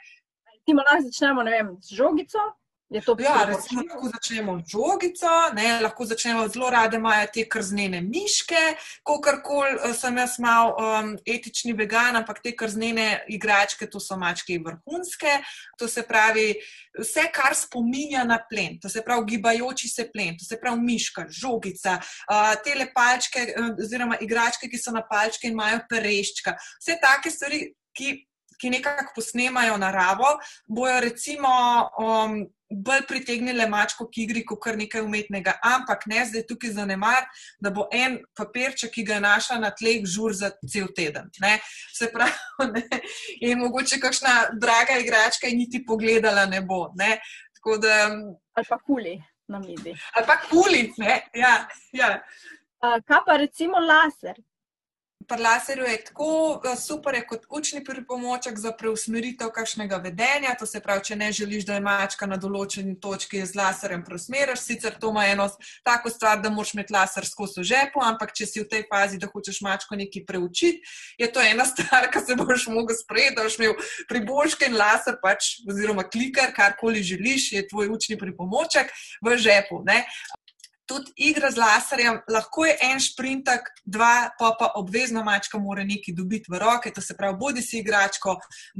Timo, 0.68 0.84
lahko 0.84 1.08
začnemo 1.08 1.44
vem, 1.48 1.76
z 1.82 1.96
žogico, 1.96 2.44
Ja, 2.89 3.43
recimo, 3.43 3.84
lahko 3.84 4.08
začnemo 4.08 4.54
z 4.63 4.71
žogico, 4.71 5.32
ne, 5.54 5.82
lahko 5.84 6.06
začnemo 6.08 6.45
zelo 6.47 6.69
rade, 6.71 6.95
imajo 6.95 7.26
te 7.36 7.43
krznene 7.43 8.00
miške, 8.02 8.62
kakorkoli 9.04 9.73
eh, 9.76 9.91
sem 9.93 10.15
jaz 10.17 10.38
mal 10.39 10.71
um, 10.71 11.10
etični 11.28 11.76
vegan, 11.76 12.15
ampak 12.15 12.39
te 12.39 12.54
krznene 12.56 13.26
igračke, 13.28 13.89
to 13.91 14.00
so 14.00 14.15
mačke 14.15 14.56
vrhunske. 14.63 15.34
To 15.78 15.89
se 15.91 16.06
pravi, 16.08 16.54
vse, 16.95 17.26
kar 17.36 17.58
spominja 17.60 18.23
na 18.23 18.39
plen, 18.39 18.80
to 18.80 18.88
se 18.89 19.04
pravi, 19.04 19.34
gibajoči 19.34 19.91
se 19.91 20.08
plen, 20.13 20.39
to 20.39 20.47
se 20.47 20.56
pravi, 20.56 20.80
miška, 20.88 21.28
žogica, 21.28 22.00
uh, 22.00 22.54
te 22.63 22.78
lepalčke, 22.80 23.50
uh, 23.52 23.73
oziroma 23.84 24.15
igračke, 24.23 24.71
ki 24.71 24.80
so 24.80 24.95
na 24.95 25.04
palčke 25.04 25.52
in 25.52 25.60
imajo 25.60 25.84
pereščka. 25.91 26.56
Vse 26.80 27.00
take 27.04 27.36
stvari, 27.36 27.65
ki. 27.91 28.15
Ki 28.58 28.72
nekako 28.74 29.13
posnemajo 29.15 29.78
naravo, 29.78 30.38
bojo 30.65 31.00
recimo 31.04 31.50
um, 32.02 32.39
bolj 32.70 33.06
pritegnile 33.08 33.67
mačko 33.70 34.08
k 34.12 34.24
igri, 34.26 34.43
kot 34.46 34.60
kar 34.63 34.78
nekaj 34.78 35.02
umetnega. 35.06 35.56
Ampak 35.63 36.06
ne 36.12 36.26
zdaj 36.28 36.46
tukaj 36.50 36.74
zanemar, 36.76 37.28
da 37.63 37.72
bo 37.72 37.88
en 37.91 38.20
papirček, 38.36 38.91
ki 38.93 39.06
ga 39.08 39.17
je 39.17 39.24
našla 39.24 39.60
na 39.63 39.72
tleh, 39.72 40.04
žur 40.06 40.36
za 40.36 40.52
cel 40.67 40.89
teden. 40.96 41.30
Ne? 41.43 41.58
Se 41.93 42.12
pravi, 42.13 42.34
ne? 42.76 42.84
in 43.39 43.62
mogoče 43.63 44.02
kakšna 44.04 44.36
draga 44.60 45.00
igračka 45.04 45.48
in 45.48 45.63
niti 45.63 45.86
pogledala 45.86 46.46
ne 46.46 46.62
bo. 46.62 46.88
Ne? 46.96 47.17
Da, 47.67 47.96
ali 48.56 48.65
pa 48.70 48.78
kuli 48.80 49.17
na 49.52 49.60
mizi. 49.60 49.91
Ali 50.15 50.26
pa 50.28 50.38
kuli, 50.50 50.93
ne. 50.98 51.17
Ja, 51.36 51.67
ja. 51.91 52.13
Kaj 52.80 53.26
pa 53.26 53.36
recimo 53.38 53.80
laser? 53.84 54.38
Pri 55.28 55.42
laserju 55.44 55.86
je 55.86 56.04
tako 56.04 56.62
eh, 56.66 56.76
super, 56.76 57.16
je 57.16 57.28
kot 57.28 57.46
učni 57.50 57.84
pripomoček 57.84 58.58
za 58.60 58.72
preusmeritev 58.72 59.50
kakšnega 59.56 59.98
vedenja. 59.98 60.56
To 60.60 60.66
se 60.66 60.80
pravi, 60.80 61.04
če 61.04 61.16
ne 61.16 61.32
želiš, 61.32 61.66
da 61.66 61.76
je 61.76 61.84
mačka 61.84 62.26
na 62.26 62.38
določeni 62.38 62.96
točki, 63.00 63.44
z 63.46 63.56
laserjem 63.56 64.04
preusmeriš. 64.08 64.63
Sicer 64.63 64.96
to 65.00 65.12
ima 65.12 65.26
eno 65.28 65.50
tako 65.84 66.10
stvar, 66.10 66.40
da 66.42 66.50
moraš 66.50 66.74
imeti 66.74 66.94
laser 66.94 67.28
skozi 67.28 67.63
žepo, 67.68 68.04
ampak 68.04 68.32
če 68.36 68.48
si 68.48 68.63
v 68.63 68.70
tej 68.72 68.86
fazi, 68.92 69.20
da 69.20 69.28
hočeš 69.32 69.60
mačko 69.66 70.00
nekaj 70.00 70.26
preučiti, 70.28 70.82
je 71.20 71.32
to 71.32 71.44
ena 71.44 71.66
stvar, 71.72 72.08
ki 72.13 72.24
se 72.24 72.40
boš 72.40 72.70
mogel 72.72 72.96
sprejeti, 72.96 73.36
da 73.36 73.48
boš 73.48 73.60
imel 73.60 73.76
priboljške 74.08 74.72
in 74.72 74.80
laser, 74.80 75.20
pač, 75.24 75.58
oziroma 75.68 76.08
kliker, 76.08 76.54
karkoli 76.56 77.04
želiš, 77.04 77.52
je 77.58 77.68
tvoj 77.68 77.92
učni 77.98 78.18
pripomoček 78.20 78.96
v 79.26 79.38
žepu. 79.38 79.84
Ne? 79.88 80.06
Tudi 80.88 81.12
igra 81.30 81.52
z 81.52 81.60
laserjem, 81.60 82.21
lahko 82.32 82.65
je 82.65 82.78
en 82.89 83.02
sprintek, 83.04 83.69
dva, 83.86 84.30
pa 84.39 84.54
pa 84.60 84.71
obvezno 84.80 85.23
mačka 85.23 85.60
mora 85.60 85.84
nekaj 85.84 86.15
dobiti 86.15 86.52
v 86.52 86.62
roke, 86.63 86.91
to 86.95 87.02
se 87.04 87.17
pravi, 87.17 87.38
bodi 87.39 87.62
si 87.62 87.82
igračko, 87.84 88.38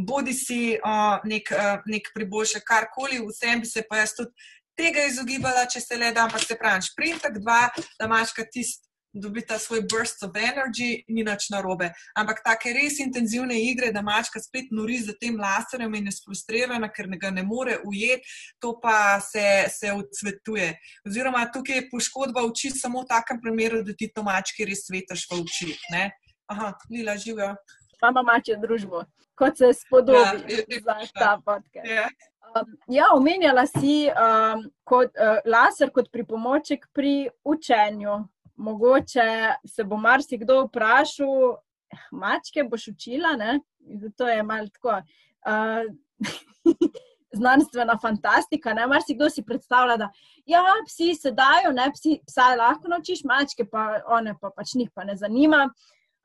bodi 0.08 0.34
si 0.34 0.60
uh, 0.78 1.20
nek, 1.28 1.52
uh, 1.52 1.84
nek 1.86 2.12
priboljšek, 2.16 2.64
karkoli, 2.64 3.20
vsem 3.28 3.62
bi 3.62 3.68
se 3.68 3.84
pa 3.90 4.02
jaz 4.04 4.16
tudi 4.16 4.32
tega 4.78 5.04
izogibala, 5.10 5.66
če 5.68 5.82
se 5.82 5.98
le 5.98 6.12
da, 6.14 6.28
ampak 6.28 6.46
se 6.46 6.58
pravi, 6.58 6.86
sprintek, 6.86 7.40
dva, 7.42 7.66
da 8.00 8.08
mačka 8.08 8.46
tisti 8.46 8.87
dobi 9.22 9.42
ta 9.46 9.60
svoj 9.60 9.84
burst 9.92 10.24
of 10.24 10.36
energy, 10.36 11.04
ni 11.08 11.24
nič 11.24 11.50
narobe. 11.54 11.90
Ampak 12.18 12.42
take 12.46 12.74
res 12.76 13.00
intenzivne 13.04 13.58
igre, 13.60 13.92
da 13.92 14.02
mačka 14.06 14.42
spet 14.44 14.72
nori 14.72 15.00
za 15.04 15.16
tem 15.20 15.38
laserjem 15.40 15.96
in 16.00 16.10
je 16.12 16.18
sfrustrirana, 16.20 16.90
ker 16.94 17.10
ga 17.18 17.32
ne 17.32 17.44
more 17.44 17.80
ujeti, 17.86 18.24
to 18.60 18.78
pa 18.82 19.20
se, 19.24 19.68
se 19.74 19.92
odsvetuje. 19.94 20.74
Oziroma, 21.08 21.48
tukaj 21.54 21.82
je 21.82 21.90
poškodba 21.92 22.46
oči 22.48 22.72
samo 22.76 23.04
v 23.04 23.12
takem 23.12 23.42
primeru, 23.42 23.84
da 23.84 23.94
ti 23.98 24.12
to 24.14 24.24
mački 24.24 24.66
res 24.66 24.86
svetaš 24.88 25.28
v 25.32 25.42
oči. 25.42 25.74
Ne? 25.92 26.10
Aha, 26.48 26.74
Lila, 26.92 27.18
živijo. 27.18 27.56
Imamo 28.02 28.24
mače 28.24 28.56
družbo, 28.62 29.04
kot 29.36 29.58
se 29.58 29.74
spodobi 29.74 30.20
ja, 30.54 30.64
je, 30.70 30.82
za 30.86 30.98
ta 31.14 31.38
podcast. 31.46 31.90
Ja. 31.90 32.08
Um, 32.56 32.78
ja, 32.88 33.10
omenjala 33.16 33.66
si 33.68 34.08
um, 34.08 34.64
kot, 34.88 35.12
uh, 35.18 35.42
laser 35.46 35.92
kot 35.92 36.12
pripomoček 36.14 36.88
pri 36.94 37.30
učenju 37.44 38.22
mogoče 38.58 39.54
se 39.66 39.84
bo 39.84 39.98
marsikdo 39.98 40.64
vprašal, 40.66 41.58
eh, 41.92 42.08
mačke 42.12 42.64
boš 42.64 42.88
učila, 42.88 43.36
ne? 43.38 43.60
zato 44.02 44.28
je 44.28 44.44
malo 44.44 44.68
tako. 44.68 45.02
Uh, 45.48 45.96
Znanstvena 47.38 47.98
fantastika. 48.02 48.74
Marsikdo 48.88 49.30
si 49.30 49.44
predstavlja, 49.44 49.98
da 49.98 50.10
ja, 50.46 50.64
psi 50.86 51.16
se 51.16 51.32
dajo, 51.32 51.72
ne 51.76 51.92
psi, 51.94 52.20
psa 52.26 52.56
lahko 52.56 52.88
naučiš, 52.88 53.24
mačke 53.24 53.66
pa 53.72 54.02
one 54.08 54.34
pa 54.42 54.50
pač 54.56 54.74
njih 54.76 54.90
pa 54.96 55.04
ne 55.04 55.16
zanima. 55.16 55.68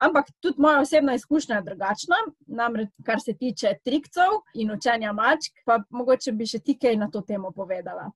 Ampak 0.03 0.31
tudi 0.41 0.63
moja 0.63 0.81
osebna 0.81 1.15
izkušnja 1.15 1.57
je 1.57 1.63
drugačna, 1.63 2.17
namreč 2.47 2.89
kar 3.07 3.21
se 3.21 3.35
tiče 3.39 3.75
trikcev 3.85 4.41
in 4.55 4.73
učenja 4.73 5.13
mačk, 5.13 5.61
pa 5.67 5.79
mogoče 5.91 6.33
bi 6.33 6.47
še 6.47 6.59
ti 6.59 6.79
kaj 6.79 6.97
na 6.97 7.11
to 7.11 7.21
temo 7.21 7.53
povedala. 7.55 8.09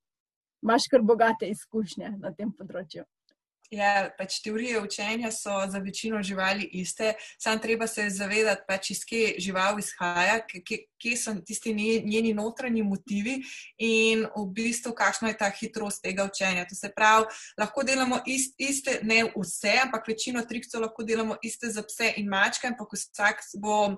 Imáš 0.63 0.89
kar 0.91 1.03
bogate 1.03 1.47
izkušnje 1.51 2.17
na 2.19 2.33
tem 2.35 2.51
področju. 2.53 3.05
Ja, 3.71 4.11
pač 4.19 4.39
teorije 4.45 4.81
učenja 4.81 5.31
so 5.35 5.51
za 5.69 5.79
večino 5.79 6.23
živali 6.23 6.69
iste, 6.73 7.15
samo 7.39 7.59
treba 7.59 7.87
se 7.87 8.11
zavedati, 8.11 8.63
pač 8.69 8.91
iz 8.91 9.01
kje 9.05 9.35
žival 9.43 9.79
izhaja, 9.79 10.39
kje, 10.47 10.79
kje 11.03 11.17
so 11.17 11.35
tisti 11.47 11.75
njeni 11.75 12.35
notranji 12.35 12.83
motivi 12.83 13.41
in 13.79 14.23
v 14.37 14.45
bistvu 14.55 14.95
kakšna 14.95 15.33
je 15.33 15.39
ta 15.39 15.51
hitrost 15.51 16.03
tega 16.03 16.25
učenja. 16.25 16.67
To 16.69 16.79
se 16.79 16.93
pravi, 16.95 17.27
lahko 17.59 17.83
delamo 17.83 18.21
ist, 18.27 18.55
iste, 18.59 19.01
ne 19.03 19.25
vse, 19.35 19.75
ampak 19.83 20.09
večino 20.09 20.45
trikcev 20.47 20.87
lahko 20.87 21.03
delamo 21.03 21.37
iste 21.43 21.71
za 21.71 21.83
pse 21.83 22.13
in 22.17 22.31
mačke, 22.31 22.71
ampak 22.71 22.95
vsak 22.95 23.43
bo 23.59 23.97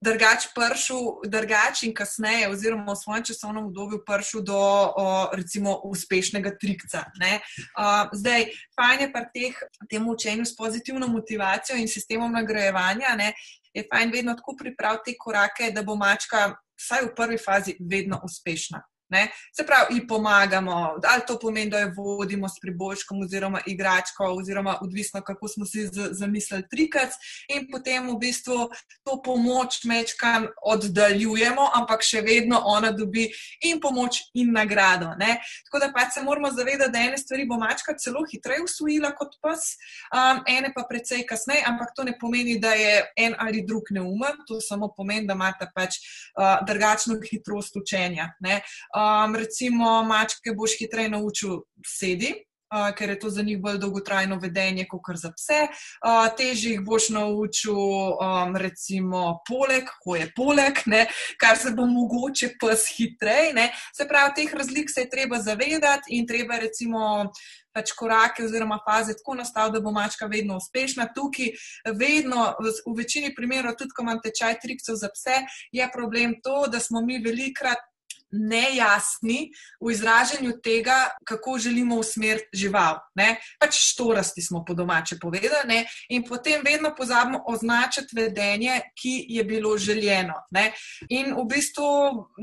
drugač 0.00 0.48
pršil, 0.56 1.28
drugač 1.28 1.84
in 1.84 1.92
kasneje, 1.94 2.48
oziroma 2.48 2.96
v 2.96 3.00
svojem 3.00 3.24
časovnem 3.30 3.68
obdobju 3.68 4.00
pršil 4.04 4.40
do 4.42 4.56
o, 4.56 5.28
recimo 5.36 5.76
uspešnega 5.84 6.56
trikca. 6.56 7.04
Uh, 7.20 8.08
zdaj, 8.16 8.48
fajn 8.72 9.00
je 9.00 9.08
pa 9.12 9.22
teh, 9.28 9.54
temu 9.92 10.16
učenju 10.16 10.48
s 10.48 10.56
pozitivno 10.56 11.08
motivacijo 11.08 11.76
in 11.76 11.88
sistemom 11.88 12.32
nagrajevanja, 12.32 13.12
ne, 13.16 13.36
je 13.76 13.84
fajn 13.86 14.10
vedno 14.10 14.34
tako 14.34 14.56
pripraviti 14.56 15.12
te 15.12 15.18
korake, 15.18 15.70
da 15.70 15.84
bo 15.84 15.94
mačka 15.94 16.56
vsaj 16.80 17.10
v 17.10 17.14
prvi 17.14 17.38
fazi 17.38 17.76
vedno 17.80 18.20
uspešna. 18.24 18.80
Ne? 19.10 19.28
Se 19.56 19.66
pravi, 19.66 19.94
ji 19.94 20.06
pomagamo, 20.06 20.72
ali 21.04 21.22
to 21.26 21.38
pomeni, 21.38 21.70
da 21.70 21.80
jo 21.80 21.92
vodimo 21.96 22.48
s 22.48 22.60
priboljškom 22.62 23.22
oziroma 23.22 23.60
igračko, 23.66 24.24
oziroma 24.24 24.78
odvisno, 24.82 25.20
kako 25.20 25.48
smo 25.48 25.66
si 25.66 25.88
zamislili 26.10 26.68
trikac, 26.70 27.14
in 27.48 27.66
potem 27.72 28.08
v 28.10 28.18
bistvu 28.18 28.68
to 29.04 29.16
pomoč 29.22 29.84
mečkam 29.84 30.46
oddaljujemo, 30.62 31.70
ampak 31.74 32.04
še 32.06 32.22
vedno 32.22 32.60
ona 32.64 32.92
dobi 32.94 33.26
in 33.66 33.80
pomoč 33.80 34.22
in 34.34 34.52
nagrado. 34.54 35.14
Ne? 35.18 35.40
Tako 35.66 35.82
da 35.84 35.90
pač 35.94 36.14
se 36.14 36.22
moramo 36.22 36.52
zavedati, 36.54 36.92
da 36.92 37.02
ene 37.02 37.18
stvari 37.18 37.46
bo 37.46 37.58
mačka 37.58 37.94
celo 37.98 38.22
hitreje 38.30 38.62
usvojila 38.64 39.12
kot 39.18 39.36
pes, 39.42 39.74
um, 40.14 40.42
ene 40.46 40.72
pa 40.74 40.84
precej 40.88 41.26
kasneje, 41.26 41.64
ampak 41.66 41.94
to 41.96 42.06
ne 42.06 42.14
pomeni, 42.20 42.58
da 42.62 42.72
je 42.78 43.04
en 43.16 43.34
ali 43.38 43.64
drug 43.66 43.90
neumen, 43.90 44.44
to 44.46 44.60
samo 44.60 44.92
pomeni, 44.96 45.26
da 45.26 45.34
imate 45.34 45.70
pač 45.74 45.98
uh, 45.98 46.60
drugačno 46.66 47.18
hitrost 47.24 47.76
učenja. 47.76 48.30
Ne? 48.40 48.60
Um, 49.00 49.34
recimo, 49.36 50.02
mačke 50.02 50.52
boš 50.56 50.76
hitreje 50.78 51.08
naučil 51.08 51.60
sedi. 51.86 52.34
Uh, 52.70 52.92
ker 52.94 53.10
je 53.10 53.18
to 53.18 53.30
za 53.34 53.42
njih 53.42 53.58
bolj 53.58 53.78
dolgotrajno 53.82 54.36
vedenje, 54.38 54.84
kot 54.86 55.16
za 55.18 55.32
pse. 55.34 55.64
Uh, 56.06 56.28
težje 56.38 56.76
jih 56.76 56.84
boš 56.86 57.08
naučil, 57.10 57.74
um, 57.74 58.54
recimo, 58.56 59.40
poleg, 59.48 59.90
ko 60.04 60.14
je 60.14 60.28
poleg, 60.36 60.78
ne, 60.86 61.00
kar 61.40 61.58
se 61.58 61.72
bo 61.74 61.86
mogoče 61.86 62.52
pes 62.60 62.84
hitreje. 62.94 63.66
Se 63.96 64.06
pravi, 64.08 64.36
teh 64.36 64.54
razlik 64.54 64.90
se 64.90 65.02
je 65.02 65.10
treba 65.10 65.42
zavedati 65.42 66.14
in 66.14 66.30
treba, 66.30 66.60
recimo, 66.62 67.26
pač 67.74 67.90
korake 67.98 68.46
oziroma 68.46 68.78
faze 68.86 69.18
tako 69.18 69.34
nastaviti, 69.42 69.78
da 69.78 69.82
bo 69.82 69.90
mačka 69.90 70.30
vedno 70.30 70.62
uspešna. 70.62 71.10
Tukaj, 71.14 71.50
vedno, 71.90 72.52
v 72.62 72.96
večini 73.02 73.34
primerov, 73.34 73.80
tudi 73.82 73.96
ko 73.96 74.06
imam 74.06 74.22
tečaj 74.22 74.60
trikcev 74.62 74.94
za 74.94 75.10
pse, 75.10 75.42
je 75.74 75.90
problem 75.90 76.38
to, 76.44 76.68
da 76.70 76.78
smo 76.78 77.02
mi 77.02 77.18
velikrat 77.18 77.89
nejasni 78.32 79.50
v 79.80 79.90
izražanju 79.92 80.52
tega, 80.62 81.08
kako 81.24 81.58
želimo 81.58 81.96
usmeriti 81.96 82.56
žival. 82.56 82.98
Ne? 83.14 83.40
Pač 83.60 83.76
štorasti 83.92 84.42
smo 84.42 84.64
po 84.64 84.74
domače 84.74 85.18
povedali 85.20 85.84
in 86.08 86.24
potem 86.24 86.62
vedno 86.64 86.94
pozabimo 86.96 87.44
označiti 87.46 88.16
vedenje, 88.16 88.80
ki 89.02 89.26
je 89.28 89.44
bilo 89.44 89.76
željeno. 89.78 90.34
Ne? 90.50 90.72
In 91.08 91.34
v 91.34 91.44
bistvu 91.48 91.86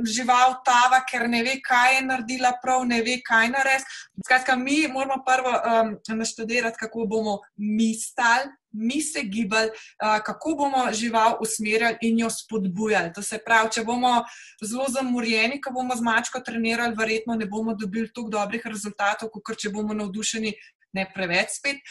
žival 0.05 0.59
tava, 0.65 1.03
ker 1.09 1.29
ne 1.29 1.43
ve, 1.43 1.57
kaj 1.63 1.95
je 1.95 2.05
naredila 2.05 2.53
prav, 2.61 2.85
ne 2.85 3.01
ve, 3.01 3.19
kaj 3.23 3.49
narediti. 3.49 3.89
Skratka, 4.25 4.55
mi 4.55 4.87
moramo 4.87 5.23
prvo 5.25 5.51
um, 5.51 6.17
naštudirati, 6.17 6.77
kako 6.79 7.05
bomo 7.05 7.39
mi 7.57 7.93
stali 7.93 8.51
mi 8.71 9.01
se 9.01 9.23
gibali, 9.23 9.69
kako 9.97 10.55
bomo 10.57 10.85
žival 10.93 11.37
usmerjali 11.41 11.97
in 12.01 12.19
jo 12.19 12.29
spodbujali. 12.29 13.13
To 13.15 13.21
se 13.21 13.39
pravi, 13.45 13.71
če 13.73 13.83
bomo 13.83 14.23
zelo 14.63 14.85
zamorjeni, 14.89 15.61
ko 15.61 15.71
bomo 15.71 15.95
z 15.95 16.05
mačko 16.05 16.39
trenirali, 16.39 16.95
verjetno 16.97 17.35
ne 17.35 17.45
bomo 17.45 17.75
dobili 17.75 18.11
tako 18.13 18.29
dobrih 18.29 18.65
rezultatov, 18.65 19.29
kot 19.33 19.57
če 19.57 19.73
bomo 19.73 19.93
navdušeni, 19.97 20.53
ne 20.93 21.05
preveč 21.13 21.57
spet, 21.59 21.83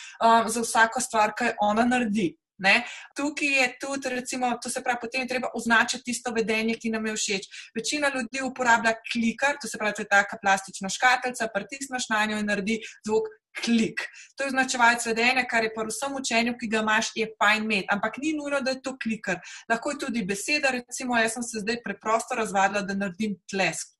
za 0.49 0.63
vsako 0.63 1.01
stvar, 1.01 1.35
kaj 1.37 1.55
ona 1.61 1.85
naredi. 1.85 2.35
Ne? 2.59 2.87
Tukaj 3.17 3.49
je 3.61 3.67
tudi, 3.81 4.09
recimo, 4.09 4.51
to 4.63 4.71
se 4.73 4.83
pravi, 4.83 4.99
potem 5.01 5.25
je 5.25 5.29
treba 5.29 5.51
označiti 5.55 6.09
tisto 6.09 6.33
vedenje, 6.33 6.79
ki 6.81 6.91
nam 6.91 7.07
je 7.07 7.17
všeč. 7.17 7.49
Večina 7.77 8.09
ljudi 8.15 8.41
uporablja 8.45 8.95
klikar, 9.13 9.59
to 9.61 9.69
se 9.69 9.79
pravi, 9.79 9.95
to 9.95 10.07
je 10.07 10.09
taka 10.09 10.39
plastična 10.43 10.89
škatlica, 10.89 11.51
pritisneš 11.55 12.09
na 12.09 12.25
njo 12.25 12.39
in 12.41 12.49
naredi 12.49 12.79
zvok 13.05 13.29
klik. 13.65 14.01
To 14.37 14.45
je 14.45 14.53
označevalec 14.53 15.07
vedenja, 15.07 15.45
kar 15.49 15.65
je 15.65 15.73
v 15.77 15.87
vsem 15.89 16.15
učenju, 16.15 16.57
ki 16.61 16.69
ga 16.69 16.81
imaš, 16.85 17.11
je 17.17 17.29
fajn 17.41 17.65
imeti. 17.65 17.89
Ampak 17.93 18.19
ni 18.23 18.33
nujno, 18.37 18.61
da 18.61 18.71
je 18.71 18.83
to 18.83 18.97
klikar. 19.03 19.41
Lahko 19.69 19.91
je 19.91 19.99
tudi 20.07 20.25
beseda, 20.25 20.71
recimo, 20.71 21.17
jaz 21.17 21.37
sem 21.37 21.43
se 21.43 21.65
zdaj 21.65 21.83
preprosto 21.85 22.37
razvadila, 22.37 22.83
da 22.83 22.95
naredim 22.95 23.37
tlesk. 23.51 23.93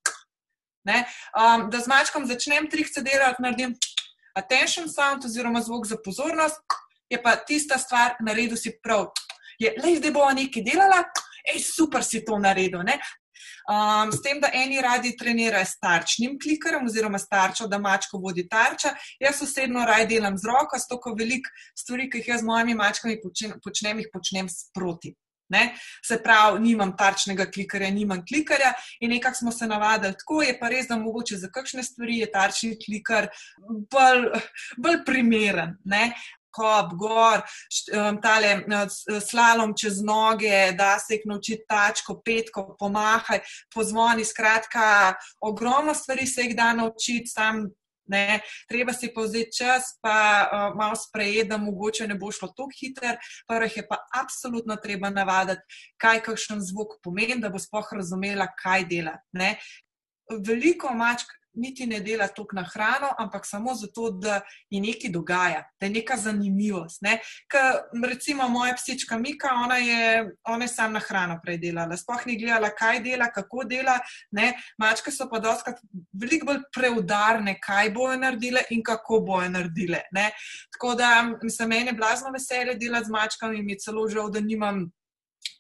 Um, 0.87 1.67
da 1.71 1.81
z 1.83 1.91
mačkom 1.91 2.27
začnem 2.27 2.71
trikce 2.71 3.03
delati, 3.03 3.43
naredim 3.43 3.75
attention 4.39 4.89
sound 4.89 5.25
oziroma 5.25 5.61
zvok 5.61 5.87
za 5.87 5.97
pozornost, 6.05 6.61
je 7.11 7.23
pa 7.23 7.37
tista 7.37 7.79
stvar, 7.79 8.17
naredil 8.21 8.57
si 8.57 8.75
prav. 8.83 9.11
Je, 9.59 9.73
le 9.83 9.97
zdaj 9.97 10.13
bova 10.13 10.33
nekaj 10.37 10.63
delala, 10.63 11.01
ej, 11.55 11.63
super 11.65 12.05
si 12.05 12.25
to 12.25 12.39
naredil. 12.39 12.83
Ne? 12.85 12.99
Um, 13.67 14.13
s 14.13 14.23
tem, 14.23 14.39
da 14.41 14.51
eni 14.55 14.79
radi 14.83 15.17
trenirajo 15.19 15.67
s 15.67 15.81
tarčnim 15.83 16.37
klikerjem, 16.39 16.87
oziroma 16.87 17.19
s 17.19 17.27
tarčo, 17.29 17.67
da 17.67 17.81
mačko 17.83 18.21
vodi 18.23 18.47
tarča. 18.49 18.93
Jaz 19.21 19.43
osebno 19.43 19.85
raj 19.87 20.07
delam 20.07 20.39
z 20.39 20.47
roko, 20.47 20.79
s 20.79 20.87
toliko 20.87 21.15
velik 21.19 21.49
stvari, 21.75 22.07
ki 22.11 22.23
jih 22.23 22.35
jaz 22.35 22.45
z 22.45 22.47
mojimi 22.47 22.77
mačkami 22.79 23.19
počnem, 23.23 23.57
počnem 23.65 24.03
jih 24.05 24.11
počnem 24.13 24.51
sproti. 24.53 25.17
Ne? 25.49 25.77
Se 26.03 26.19
pravi, 26.23 26.61
nimam 26.63 26.93
tarčnega 26.99 27.47
klikerja, 27.55 27.91
nimam 27.95 28.23
klikerja 28.27 28.73
in 29.01 29.13
nekako 29.15 29.39
smo 29.39 29.53
se 29.53 29.67
navadili 29.67 30.15
tako, 30.19 30.41
je 30.43 30.57
pa 30.59 30.71
res, 30.71 30.89
da 30.91 30.99
mogoče 30.99 31.39
za 31.39 31.51
kakšne 31.55 31.83
stvari 31.87 32.19
je 32.19 32.31
tarčni 32.33 32.79
kliker 32.83 33.29
bolj, 33.91 34.27
bolj 34.83 35.05
primeren. 35.07 35.77
Ne? 35.85 36.11
Kop, 36.57 36.95
gor, 36.99 37.45
tale 38.25 38.53
slalom 39.21 39.75
čez 39.77 40.01
noge, 40.05 40.73
da 40.79 40.97
se 41.03 41.19
jih 41.19 41.27
nauči 41.29 41.61
tačko, 41.69 42.21
petko, 42.25 42.69
pomahaj, 42.81 43.43
pozvoni. 43.75 44.25
Skratka, 44.25 45.15
ogromno 45.41 45.95
stvari 45.95 46.27
se 46.27 46.49
jih 46.49 46.57
da 46.57 46.73
naučiti 46.73 47.33
sam. 47.33 47.67
Ne, 48.07 48.39
treba 48.71 48.93
si 48.95 49.09
povzeti 49.11 49.57
čas, 49.59 49.97
pa 49.99 50.15
uh, 50.47 50.77
malo 50.79 50.95
sprejeti, 50.95 51.49
da 51.51 51.57
mogoče 51.59 52.07
ne 52.07 52.15
bo 52.15 52.29
šlo 52.31 52.53
tako 52.55 52.69
hitro. 52.79 53.17
Prvo 53.49 53.67
je 53.67 53.83
pa 53.89 53.99
absolutno 54.15 54.77
treba 54.79 55.11
navaditi, 55.11 55.83
kaj 55.99 56.23
kakšen 56.29 56.63
zvok 56.63 57.01
pomeni, 57.03 57.41
da 57.43 57.51
bo 57.51 57.59
spoh 57.59 57.91
razumela, 57.99 58.47
kaj 58.63 58.87
dela. 58.87 59.17
Ne. 59.35 59.57
Veliko 60.47 60.95
mačk 60.95 61.35
niti 61.57 61.87
ne 61.87 62.01
dela 62.01 62.29
toliko 62.29 62.57
na 62.57 62.63
hrano, 62.63 63.11
ampak 63.19 63.47
samo 63.47 63.75
zato, 63.75 64.11
da 64.11 64.41
je 64.71 64.81
nekaj 64.81 65.11
dogaja, 65.11 65.65
da 65.81 65.87
je 65.87 65.93
neka 65.93 66.17
zanimivost. 66.17 67.03
Ne? 67.03 67.19
Ker 67.51 67.81
recimo 68.09 68.49
moja 68.49 68.75
psička 68.75 69.19
Mika, 69.19 69.55
ona 69.65 69.77
je, 69.77 70.31
ona 70.45 70.65
je 70.65 70.69
sam 70.69 70.93
na 70.93 71.01
hrano 71.01 71.39
prej 71.43 71.59
delala, 71.59 71.97
sploh 71.97 72.27
ni 72.27 72.39
gledala, 72.39 72.71
kaj 72.71 73.01
dela, 73.05 73.31
kako 73.33 73.65
dela. 73.65 73.99
Ne? 74.31 74.53
Mačke 74.79 75.11
so 75.11 75.29
pa 75.31 75.41
doskrat 75.41 75.81
veliko 76.13 76.53
bolj 76.53 76.63
preudarne, 76.75 77.59
kaj 77.63 77.91
bojo 77.95 78.19
naredile 78.21 78.67
in 78.71 78.83
kako 78.83 79.21
bojo 79.27 79.49
naredile. 79.49 80.05
Ne? 80.13 80.31
Tako 80.73 80.95
da 80.95 81.11
se 81.51 81.67
meni 81.67 81.93
blazno 81.93 82.31
veselje 82.35 82.75
delati 82.75 83.07
z 83.07 83.11
mačkami, 83.11 83.63
mi 83.63 83.73
je 83.73 83.85
celo 83.87 84.09
žal, 84.09 84.31
da 84.31 84.41
nimam 84.41 84.87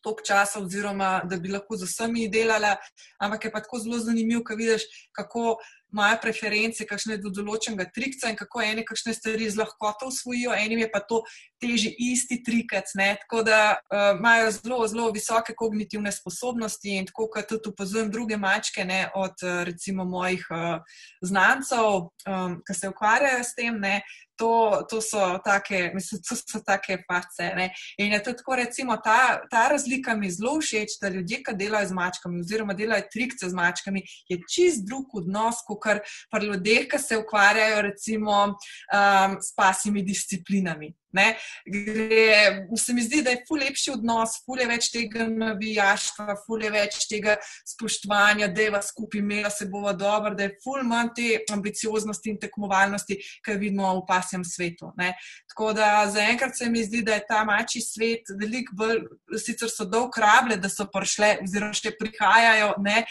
toliko 0.03 0.23
časa, 0.27 0.61
oziroma 0.61 1.21
da 1.25 1.37
bi 1.37 1.51
lahko 1.51 1.77
z 1.77 1.89
vsemi 1.89 2.29
delala, 2.31 2.77
ampak 3.23 3.45
je 3.45 3.53
pa 3.53 3.63
tako 3.63 3.79
zelo 3.83 3.99
zanimivo, 3.99 4.45
ko 4.45 4.55
vidiš, 4.55 4.83
kako 5.13 5.57
imajo 5.97 6.21
preference, 6.23 6.85
kakšne 6.85 7.17
do 7.23 7.33
določenega 7.33 7.89
trikca 7.97 8.29
in 8.29 8.37
kako 8.37 8.63
ene 8.63 8.85
kakšne 8.85 9.17
stvari 9.17 9.49
z 9.49 9.57
lahkoto 9.63 10.11
usvojijo, 10.13 10.53
enim 10.53 10.85
je 10.85 10.91
pa 10.93 11.01
to 11.01 11.23
teži 11.61 11.95
isti 11.99 12.43
trikac. 12.45 12.95
Ne? 12.95 13.17
Tako 13.21 13.43
da 13.43 13.77
uh, 13.77 14.19
imajo 14.19 14.51
zelo, 14.51 14.81
zelo 14.89 15.11
visoke 15.11 15.55
kognitivne 15.57 16.13
sposobnosti 16.13 16.97
in 16.97 17.07
tako, 17.07 17.29
kot 17.33 17.49
tudi 17.49 17.73
opazujem 17.73 18.11
druge 18.11 18.37
mačke, 18.37 18.85
ne, 18.85 19.09
od 19.15 19.43
recimo 19.65 20.05
mojih 20.05 20.47
uh, 20.51 20.81
znancev, 21.23 22.09
um, 22.29 22.61
ki 22.67 22.75
se 22.75 22.89
ukvarjajo 22.89 23.45
s 23.45 23.55
tem. 23.55 23.81
Ne, 23.81 24.01
To, 24.39 24.85
to 24.91 25.01
so 25.01 25.39
take, 25.45 25.91
mislim, 25.95 26.21
to 26.29 26.37
so 26.37 26.61
take 26.61 26.99
face. 27.09 27.55
Ne? 27.57 27.71
In 27.97 28.13
je 28.13 28.23
tudi 28.23 28.37
tako, 28.37 28.57
recimo, 28.57 28.97
ta, 29.05 29.41
ta 29.51 29.69
razlika 29.73 30.17
mi 30.17 30.31
zelo 30.31 30.59
všeč, 30.61 30.99
da 31.01 31.09
ljudje, 31.09 31.39
ki 31.47 31.55
delajo 31.57 31.89
z 31.89 31.97
mačkami, 31.97 32.43
oziroma 32.45 32.77
delajo 32.77 33.09
trikce 33.13 33.49
z 33.49 33.57
mačkami, 33.57 34.03
je 34.29 34.37
čist 34.45 34.85
drug 34.85 35.17
odnos, 35.23 35.63
kot 35.65 35.81
kar 35.81 36.03
pri 36.29 36.51
ljudeh, 36.51 36.85
ki 36.93 37.01
se 37.01 37.17
ukvarjajo 37.17 37.81
recimo 37.89 38.37
um, 38.45 39.41
s 39.41 39.55
pasimi 39.57 40.05
disciplinami. 40.05 40.93
Ne, 41.17 41.27
gre, 41.65 42.67
se 42.77 42.93
mi 42.93 43.03
zdi, 43.03 43.23
da 43.25 43.33
je 43.33 43.43
ful 43.49 43.61
lepši 43.63 43.95
odnos, 43.95 44.37
ful 44.45 44.61
je 44.61 44.67
več 44.69 44.91
tega 44.93 45.27
navijaštva, 45.31 46.37
ful 46.45 46.65
je 46.65 46.73
več 46.75 46.99
tega 47.11 47.37
spoštovanja, 47.67 48.51
da 48.53 48.67
je 48.67 48.75
vas 48.75 48.91
skupaj 48.93 49.23
imela, 49.23 49.51
se 49.51 49.69
bova 49.71 49.95
dobro, 49.97 50.35
da 50.37 50.47
je 50.47 50.57
ful 50.65 50.85
manj 50.87 51.13
te 51.17 51.29
ambicioznosti 51.53 52.33
in 52.33 52.39
tekmovalnosti, 52.43 53.19
ki 53.45 53.57
vidimo 53.61 53.89
v 54.01 54.05
pasjem 54.09 54.45
svetu. 54.45 54.93
Ne. 55.01 55.15
Tako 55.53 55.73
da 55.77 55.89
zaenkrat 56.13 56.57
se 56.59 56.69
mi 56.71 56.85
zdi, 56.85 57.03
da 57.07 57.17
je 57.17 57.25
ta 57.29 57.43
mači 57.49 57.81
svet 57.81 58.33
veliko 58.41 58.77
bolj, 58.77 59.03
sicer 59.41 59.71
so 59.73 59.87
dolg 59.89 60.17
rable, 60.21 60.59
da 60.61 60.69
so 60.73 60.89
prišle, 60.93 61.33
oziroma 61.45 61.77
še 61.77 61.95
prihajajo 61.97 62.75
ne, 62.85 63.05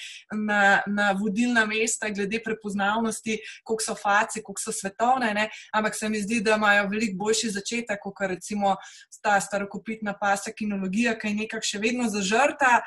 na, 0.46 0.62
na 0.88 1.12
vodilna 1.18 1.65
mesta 1.70 2.10
glede 2.13 2.41
prepoznavnosti, 2.44 3.39
koliko 3.63 3.84
so 3.84 3.98
face, 4.00 4.44
koliko 4.44 4.62
so 4.62 4.74
svetovne, 4.76 5.34
ne, 5.38 5.50
ampak 5.74 5.98
se 5.98 6.10
mi 6.10 6.22
zdi, 6.22 6.41
da 6.46 6.60
imajo 6.60 6.89
veliko 6.91 7.26
boljši 7.26 7.54
začetek 7.56 7.94
tako 7.95 8.13
kot 8.13 8.29
recimo 8.36 8.75
ta 9.21 9.39
starokopitna 9.41 10.13
pasa 10.19 10.51
kinologija, 10.51 11.17
ki 11.19 11.31
je 11.31 11.41
nekako 11.43 11.73
še 11.73 11.84
vedno 11.84 12.10
zažrta. 12.12 12.81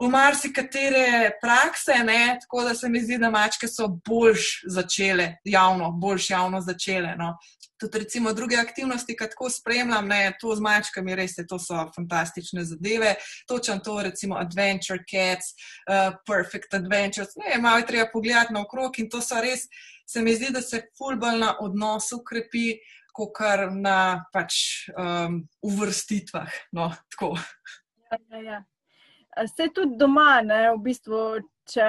V 0.00 0.08
marsikatere 0.08 1.34
prakse, 1.42 1.92
ne, 2.04 2.38
tako 2.40 2.62
da 2.64 2.74
se 2.74 2.88
mi 2.88 3.02
zdi, 3.04 3.18
da 3.20 3.28
mačke 3.30 3.68
so 3.68 3.84
boljš 4.08 4.62
začele, 4.64 5.34
javno, 5.44 5.90
boljš 5.92 6.30
javno 6.30 6.60
začele. 6.64 7.12
No. 7.18 7.34
Tudi 7.80 7.98
recimo 7.98 8.32
druge 8.32 8.56
aktivnosti, 8.56 9.16
ki 9.16 9.28
tako 9.34 9.50
spremljam, 9.52 10.08
ne, 10.08 10.32
to 10.40 10.54
z 10.56 10.64
mačkami, 10.64 11.16
res 11.20 11.36
je, 11.38 11.44
to 11.48 11.58
so 11.60 11.84
fantastične 11.96 12.64
zadeve. 12.64 13.14
Točem 13.48 13.82
to, 13.84 13.98
recimo 14.02 14.40
Adventure 14.40 15.04
Cats, 15.04 15.52
uh, 15.84 16.16
Perfect 16.24 16.74
Adventures. 16.80 17.36
Ne, 17.36 17.60
malo 17.60 17.84
je 17.84 17.86
treba 17.92 18.08
pogledati 18.12 18.56
na 18.56 18.64
okrog 18.64 18.96
in 19.04 19.10
to 19.12 19.20
so 19.20 19.40
res, 19.44 19.68
se 20.08 20.24
mi 20.24 20.32
zdi, 20.34 20.48
da 20.52 20.64
se 20.64 20.80
fulbal 20.96 21.38
na 21.44 21.58
odnosu 21.60 22.22
krepi. 22.24 22.70
Uh, 22.72 22.99
kot 23.14 23.32
kar 23.36 23.66
na 23.72 24.24
pač, 24.32 24.88
um, 24.94 25.40
uvrstitvah. 25.62 26.50
No, 26.76 26.90
ja, 27.20 28.18
ja, 28.30 28.40
ja. 28.40 29.46
Se 29.46 29.68
tudi 29.74 29.96
doma, 29.98 30.40
ne, 30.42 30.66
v 30.74 30.82
bistvu, 30.84 31.22
če, 31.70 31.88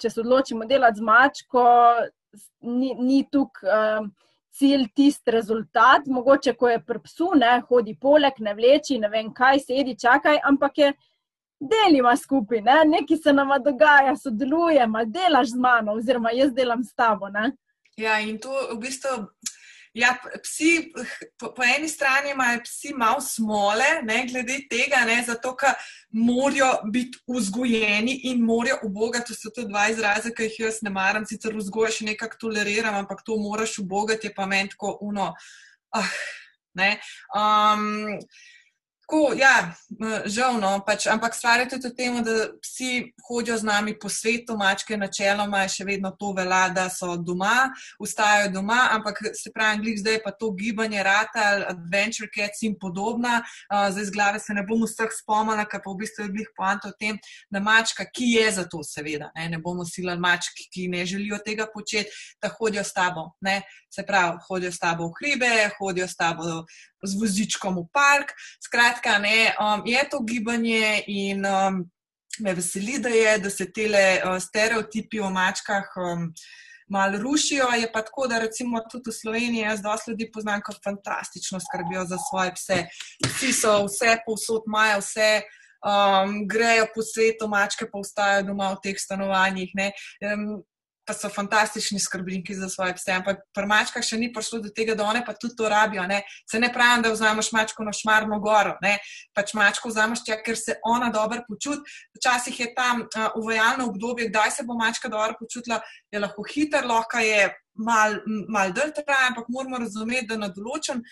če 0.00 0.10
se 0.10 0.20
odločimo 0.22 0.66
delati 0.68 1.00
z 1.00 1.06
mačko, 1.06 1.68
ni, 2.68 2.94
ni 2.98 3.22
tukaj. 3.30 3.70
Um, 4.00 4.12
Cilj 4.52 4.90
tisti 4.92 5.32
rezultat, 5.32 6.04
mogoče, 6.12 6.52
ko 6.60 6.68
je 6.68 6.80
pri 6.84 7.00
psu, 7.06 7.30
ne 7.40 7.54
hodi 7.70 7.94
poleg, 7.96 8.36
ne 8.44 8.52
vleči, 8.52 8.98
ne 9.00 9.08
vem 9.08 9.30
kaj, 9.32 9.62
sedi, 9.64 9.94
čakaj, 9.96 10.42
ampak 10.44 10.76
je 10.76 10.90
delima 11.62 12.16
skupaj, 12.16 12.60
ne? 12.60 12.76
nekaj 12.84 13.16
se 13.16 13.32
nama 13.32 13.58
dogaja, 13.58 14.16
sodelujemo, 14.16 15.04
delaš 15.04 15.54
z 15.54 15.56
mano, 15.56 15.92
oziroma 15.92 16.30
jaz 16.36 16.52
delam 16.52 16.84
s 16.84 16.94
tabo. 16.94 17.28
Ne? 17.28 17.52
Ja, 17.96 18.18
in 18.20 18.38
to 18.40 18.52
v 18.72 18.78
bistvu 18.82 19.16
Ja, 19.92 20.14
psi, 20.42 20.92
po, 21.38 21.50
po 21.52 21.64
eni 21.64 21.88
strani 21.88 22.30
imajo 22.32 22.62
psi 22.64 22.94
malo 22.96 23.20
smole, 23.20 23.84
ne, 24.02 24.22
glede 24.30 24.62
tega, 24.70 25.02
ne, 25.04 25.18
zato 25.26 25.52
ker 25.60 25.74
morajo 26.16 26.70
biti 26.94 27.20
vzgojeni 27.28 28.14
in 28.30 28.40
morajo 28.40 28.78
ubogati. 28.88 29.28
To 29.28 29.36
so 29.36 29.52
to 29.52 29.66
dva 29.68 29.90
izraza, 29.92 30.32
ki 30.32 30.48
jih 30.48 30.58
jaz 30.64 30.80
ne 30.86 30.94
maram, 30.94 31.26
sicer 31.28 31.52
vzgoja 31.58 31.92
še 31.92 32.08
nekako 32.08 32.40
toleriram, 32.46 32.96
ampak 33.02 33.20
to 33.26 33.36
moraš 33.36 33.76
ubogati, 33.84 34.30
je 34.30 34.34
pa 34.34 34.48
meni 34.48 34.72
tako 34.72 34.96
uno. 35.04 35.28
Ah, 35.92 36.16
ne. 36.80 36.94
Um, 37.36 38.16
Tako, 39.02 39.32
ja, 39.34 39.74
žal, 40.30 40.60
no, 40.62 40.76
pač, 40.86 41.08
ampak 41.10 41.34
stvar 41.34 41.60
je 41.60 41.72
tudi 41.74 41.90
v 41.90 41.94
tem, 41.98 42.18
da 42.22 42.46
psi 42.62 43.10
hodijo 43.26 43.56
z 43.58 43.66
nami 43.66 43.96
po 43.98 44.08
svetu, 44.08 44.54
mačke 44.56 44.96
načeloma 44.96 45.64
je 45.64 45.72
še 45.74 45.86
vedno 45.88 46.12
to 46.14 46.30
vela, 46.36 46.68
da 46.70 46.86
so 46.86 47.16
doma, 47.18 47.66
ustajajo 47.98 48.52
doma, 48.54 48.86
ampak 48.94 49.18
se 49.34 49.50
pravi, 49.50 49.82
glih 49.82 49.98
zdaj 49.98 50.20
pa 50.22 50.30
to 50.30 50.52
gibanje, 50.54 51.02
ratal, 51.02 51.66
adventure 51.68 52.30
cats 52.30 52.62
in 52.62 52.78
podobna. 52.78 53.40
Uh, 53.66 53.90
zdaj 53.90 54.06
z 54.06 54.14
glave 54.14 54.40
se 54.40 54.54
ne 54.54 54.62
bom 54.68 54.86
vseh 54.86 55.10
spomnila, 55.18 55.66
ker 55.66 55.82
pa 55.82 55.90
v 55.90 55.98
bistvu 56.04 56.28
je 56.28 56.34
glih 56.38 56.54
poanta 56.56 56.94
o 56.94 56.96
tem, 56.96 57.18
da 57.50 57.60
mačka, 57.60 58.06
ki 58.06 58.30
je 58.38 58.46
za 58.60 58.64
to, 58.70 58.84
seveda, 58.86 59.32
ne, 59.34 59.50
ne 59.56 59.58
bomo 59.58 59.84
silali 59.84 60.22
mačk, 60.22 60.62
ki 60.70 60.86
ne 60.94 61.02
želijo 61.02 61.42
tega 61.42 61.66
početi, 61.74 62.14
da 62.40 62.54
hodijo 62.54 62.86
s 62.86 62.94
tabo. 62.94 63.32
Ne. 63.42 63.64
Se 63.92 64.06
pravi, 64.08 64.38
hodijo 64.46 64.72
s 64.72 64.80
tabo 64.80 65.10
v 65.10 65.18
hribe, 65.18 65.52
hodijo 65.76 66.06
s 66.08 66.16
tabo 66.16 66.62
z 67.02 67.20
vozičkom 67.20 67.78
v 67.78 67.86
park. 67.92 68.34
Skratka, 68.64 69.18
ne, 69.18 69.54
um, 69.60 69.82
je 69.86 70.02
to 70.10 70.22
gibanje 70.22 71.02
in 71.06 71.46
um, 71.46 71.84
me 72.40 72.54
veseli, 72.54 72.98
da, 72.98 73.08
je, 73.08 73.38
da 73.38 73.50
se 73.50 73.72
te 73.72 73.86
uh, 73.86 74.38
stereotipi 74.40 75.20
o 75.20 75.30
mačkah. 75.30 75.88
Um, 75.96 76.32
Malo 76.92 77.16
rušijo, 77.18 77.70
je 77.80 77.86
pa 77.92 78.02
tako, 78.02 78.26
da 78.28 78.38
recimo 78.38 78.80
tudi 78.90 79.08
v 79.10 79.14
Sloveniji 79.16 79.62
jaz 79.62 79.80
dosti 79.80 80.10
ljudi 80.10 80.26
poznam, 80.34 80.60
ki 80.60 80.74
fantastično 80.84 81.60
skrbijo 81.60 82.04
za 82.04 82.18
svoje 82.20 82.52
pse. 82.52 82.78
Vsi 83.24 83.52
so 83.56 83.86
vse 83.86 84.18
povsod, 84.26 84.66
imajo 84.68 84.98
vse, 85.00 85.30
um, 85.86 86.34
grejo 86.48 86.86
po 86.94 87.02
svetu, 87.02 87.48
mačke 87.48 87.88
pa 87.90 87.98
ostajajo 87.98 88.44
doma 88.50 88.74
v 88.74 88.80
teh 88.84 88.98
stanovanjih. 88.98 89.72
Um, 89.72 90.44
pa 91.04 91.14
so 91.14 91.28
fantastični 91.28 92.00
skrbniki 92.00 92.54
za 92.54 92.68
svoje 92.68 92.94
pse. 92.94 93.12
Ampak 93.18 93.40
pri 93.54 93.66
mačkah 93.66 94.04
še 94.06 94.18
ni 94.20 94.30
prišlo 94.32 94.60
do 94.62 94.70
tega, 94.74 94.94
da 94.98 95.06
one 95.08 95.24
pa 95.26 95.34
tudi 95.34 95.56
to 95.58 95.68
rabijo. 95.68 96.04
Ne? 96.06 96.22
Se 96.50 96.60
ne 96.62 96.70
pravim, 96.72 97.02
da 97.02 97.10
vzameš 97.12 97.50
mačko 97.52 97.84
na 97.86 97.94
šmarno 97.96 98.38
goro, 98.42 98.76
ne? 98.82 98.98
pač 99.34 99.54
mačko 99.58 99.90
vzameš 99.90 100.24
tja, 100.26 100.38
ker 100.44 100.58
se 100.58 100.78
ona 100.86 101.10
dobro 101.14 101.42
počuti. 101.48 101.82
Včasih 102.18 102.60
je 102.60 102.70
tam 102.76 103.06
uvajalno 103.40 103.90
obdobje, 103.90 104.30
kdaj 104.30 104.56
se 104.58 104.66
bo 104.68 104.78
mačka 104.78 105.10
dobro 105.10 105.34
počutila, 105.40 105.80
je 106.12 106.22
lahko 106.22 106.46
hiter, 106.54 106.86
lahko 106.86 107.22
je 107.24 107.50
mal, 107.74 108.18
mal 108.48 108.72
dlje 108.72 109.02
traja, 109.02 109.32
ampak 109.32 109.48
moramo 109.48 109.82
razumeti, 109.82 110.28
da 110.30 110.38
na 110.38 110.52
določen 110.54 111.02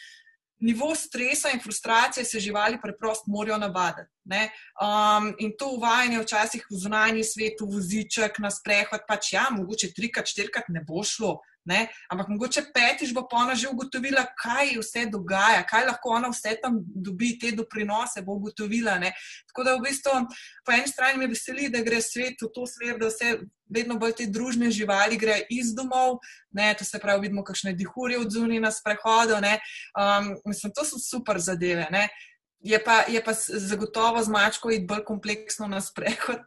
nivo 0.60 0.94
stresa 0.94 1.50
in 1.50 1.60
frustracije 1.60 2.24
se 2.24 2.40
živali 2.40 2.78
preprosto 2.82 3.24
morajo 3.26 3.58
navaditi. 3.58 4.10
Um, 4.30 5.34
in 5.38 5.52
to 5.58 5.70
uvajanje 5.74 6.20
včasih 6.22 6.66
v 6.70 6.76
zunanji 6.76 7.24
svet, 7.24 7.60
v 7.60 7.66
voziček, 7.72 8.38
na 8.38 8.50
sprehod, 8.50 9.06
pač 9.08 9.32
ja, 9.32 9.48
mogoče 9.50 9.92
trikrat, 9.96 10.28
štirikrat 10.28 10.68
ne 10.68 10.84
bo 10.86 11.02
šlo. 11.04 11.40
Ne? 11.64 11.88
Ampak 12.08 12.28
mogoče 12.28 12.62
petiš 12.74 13.12
bo 13.14 13.26
ona 13.32 13.54
že 13.54 13.68
ugotovila, 13.68 14.24
kaj 14.42 14.78
vse 14.80 15.06
dogaja, 15.12 15.64
kaj 15.68 15.86
lahko 15.86 16.14
ona 16.16 16.30
vse 16.32 16.56
tam 16.62 16.80
dobi, 16.80 17.34
te 17.38 17.52
doprinose 17.52 18.22
bo 18.22 18.38
ugotovila. 18.40 18.98
Ne? 18.98 19.12
Tako 19.50 19.64
da 19.64 19.76
v 19.76 19.84
bistvu 19.84 20.24
po 20.64 20.72
eni 20.72 20.88
strani 20.88 21.18
me 21.18 21.28
veseli, 21.28 21.68
da 21.68 21.84
gre 21.84 22.00
svet 22.02 22.40
v 22.40 22.48
to 22.54 22.66
smer, 22.66 22.96
da 22.98 23.10
vse 23.12 23.36
vedno 23.70 23.98
bolj 23.98 24.16
te 24.18 24.26
družne 24.26 24.70
živali 24.70 25.18
gre 25.20 25.40
iz 25.50 25.74
domov, 25.74 26.18
ne? 26.50 26.72
to 26.78 26.84
se 26.84 26.98
pravi, 26.98 27.28
vidimo, 27.28 27.44
kakšne 27.44 27.72
dihurje 27.78 28.18
od 28.18 28.32
zunaj 28.32 28.60
na 28.60 28.72
sprehodu. 28.74 29.38
Um, 29.40 30.34
mislim, 30.44 30.72
to 30.74 30.84
so 30.84 30.98
super 30.98 31.40
zadeve. 31.40 31.86
Ne? 31.90 32.08
Je 32.60 32.76
pa, 32.84 33.04
je 33.08 33.24
pa 33.24 33.32
zagotovo 33.48 34.20
z 34.22 34.28
mačko 34.28 34.70
iti 34.70 34.84
bolj 34.84 35.00
kompleksno 35.08 35.64
na 35.68 35.80
sprehod, 35.80 36.42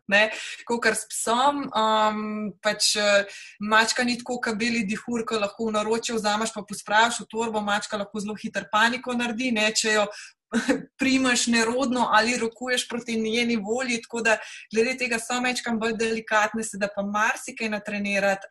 kot 0.68 0.86
s 0.86 1.08
psom. 1.10 1.64
Um, 1.74 2.52
pač, 2.62 2.94
uh, 3.02 3.26
mačka 3.58 4.06
ni 4.06 4.20
tako, 4.22 4.38
kot 4.38 4.60
beli 4.60 4.84
dihur, 4.86 5.26
ki 5.26 5.42
lahko 5.42 5.72
v 5.72 5.80
naročju 5.80 6.20
vzameš, 6.20 6.54
pa 6.54 6.62
pospraviš 6.70 7.24
v 7.24 7.28
torbo. 7.32 7.64
Mačka 7.66 7.98
lahko 7.98 8.22
zelo 8.22 8.38
hitro 8.38 8.68
paniko 8.70 9.18
naredi, 9.18 9.50
ne, 9.58 9.72
če 9.74 9.98
jo 9.98 10.06
primaš 11.02 11.48
nerodno 11.48 12.08
ali 12.12 12.38
rokuješ 12.38 12.88
proti 12.90 13.20
njeni 13.22 13.56
volji. 13.56 14.02
Tako 14.02 14.22
da, 14.22 14.38
glede 14.74 14.98
tega, 14.98 15.20
so 15.20 15.42
mečkam 15.42 15.80
bolj 15.80 15.98
delikatne, 16.00 16.64
se 16.64 16.78
da 16.78 16.88
pa 16.96 17.04
marsikaj 17.04 17.70
natrenirati. 17.70 18.48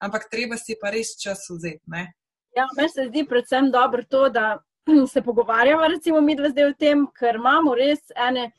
ampak 0.00 0.28
treba 0.30 0.56
si 0.56 0.76
pa 0.80 0.90
res 0.94 1.16
čas 1.18 1.48
vzeti. 1.50 1.82
Ja, 2.56 2.66
meni 2.76 2.88
se 2.88 3.08
zdi 3.08 3.24
predvsem 3.26 3.70
dobro 3.70 4.02
to, 4.02 4.28
da 4.28 4.58
se 5.12 5.22
pogovarjamo, 5.22 5.88
recimo, 5.88 6.20
mi 6.20 6.36
dve 6.36 6.50
zdaj 6.50 6.70
o 6.70 6.78
tem, 6.78 7.06
ker 7.18 7.40
imamo 7.40 7.74
res 7.74 8.12
ene. 8.16 8.50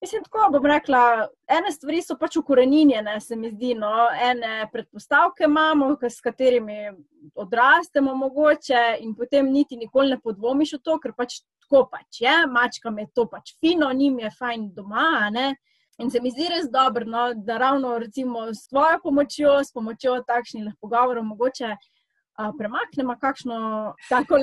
Mislim, 0.00 0.22
tako 0.22 0.44
bom 0.54 0.66
rekla, 0.70 1.26
ene 1.50 1.72
stvari 1.74 1.98
so 2.06 2.14
pač 2.14 2.36
ukorenjene, 2.38 3.16
se 3.20 3.36
mi 3.36 3.50
zdi. 3.50 3.72
No. 3.74 3.90
Ene 4.14 4.68
predpostavke 4.72 5.48
imamo, 5.48 5.96
s 6.02 6.20
katerimi 6.22 6.92
odrastemo, 7.34 8.14
mogoče, 8.14 8.82
in 9.02 9.16
potem 9.18 9.50
niti 9.52 9.76
nikoli 9.76 10.14
ne 10.14 10.20
podvomiš 10.22 10.76
v 10.76 10.82
to, 10.86 10.98
ker 11.02 11.16
pač 11.18 11.40
tako 11.68 11.88
pač 11.90 12.20
je, 12.20 12.46
mačkam 12.46 12.98
je 12.98 13.06
to 13.14 13.26
pač 13.28 13.54
fino, 13.60 13.92
njim 13.92 14.18
je 14.18 14.30
fajn 14.30 14.70
doma. 14.74 15.30
Ne. 15.30 15.56
In 15.98 16.10
se 16.10 16.20
mi 16.20 16.30
zdi 16.30 16.48
res 16.48 16.70
dobro, 16.70 17.04
no, 17.04 17.32
da 17.34 17.58
ravno 17.58 17.98
recimo, 17.98 18.46
s 18.54 18.68
svojo 18.68 19.00
pomočjo, 19.02 19.58
s 19.64 19.72
pomočjo 19.72 20.22
takšnih 20.26 20.74
pogovorov, 20.80 21.24
mogoče 21.24 21.72
uh, 21.74 22.52
premaknemo 22.58 23.16
kakšno 23.20 23.94
tako 24.08 24.38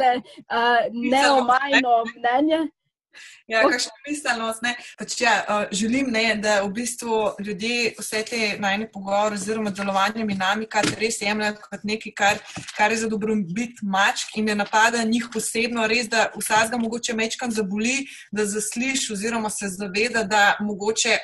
neomajno 0.92 1.94
mnenje. 2.18 2.66
Ja, 3.51 3.62
kakšna 3.62 3.91
miselnost. 4.08 4.63
Pač, 4.97 5.19
ja, 5.21 5.34
uh, 5.45 5.67
želim, 5.69 6.08
ne, 6.10 6.23
da 6.41 6.56
v 6.63 6.71
bistvu 6.80 7.36
ljudje 7.45 7.91
vse 7.99 8.23
te 8.25 8.39
najne 8.60 8.88
pogovore, 8.91 9.38
oziroma 9.38 9.69
delovanje 9.69 10.25
minami, 10.25 10.65
kar 10.65 10.88
res 10.97 11.19
jemljajo 11.21 11.60
kot 11.62 11.86
nekaj, 11.86 12.13
kar, 12.17 12.41
kar 12.73 12.95
je 12.95 13.04
za 13.04 13.10
dobrobit 13.12 13.84
mačk 13.86 14.34
in 14.41 14.49
ne 14.49 14.58
napada 14.58 15.04
njih 15.06 15.30
posebno, 15.34 15.86
res 15.86 16.10
da 16.10 16.32
vsakega 16.34 16.82
mogoče 16.82 17.13
mečkam 17.13 17.54
zaboli, 17.54 18.08
da 18.34 18.47
zasliš 18.49 19.12
oziroma 19.13 19.54
se 19.54 19.69
zaveda, 19.69 20.25
da 20.25 20.45
mogoče. 20.65 21.19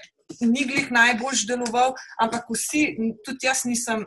Ni 0.47 0.63
glih 0.63 0.93
najbolj 0.95 1.41
deloval, 1.49 1.91
ampak 2.21 2.45
vsi, 2.53 2.85
tudi 3.25 3.49
jaz 3.49 3.65
nisem 3.67 4.05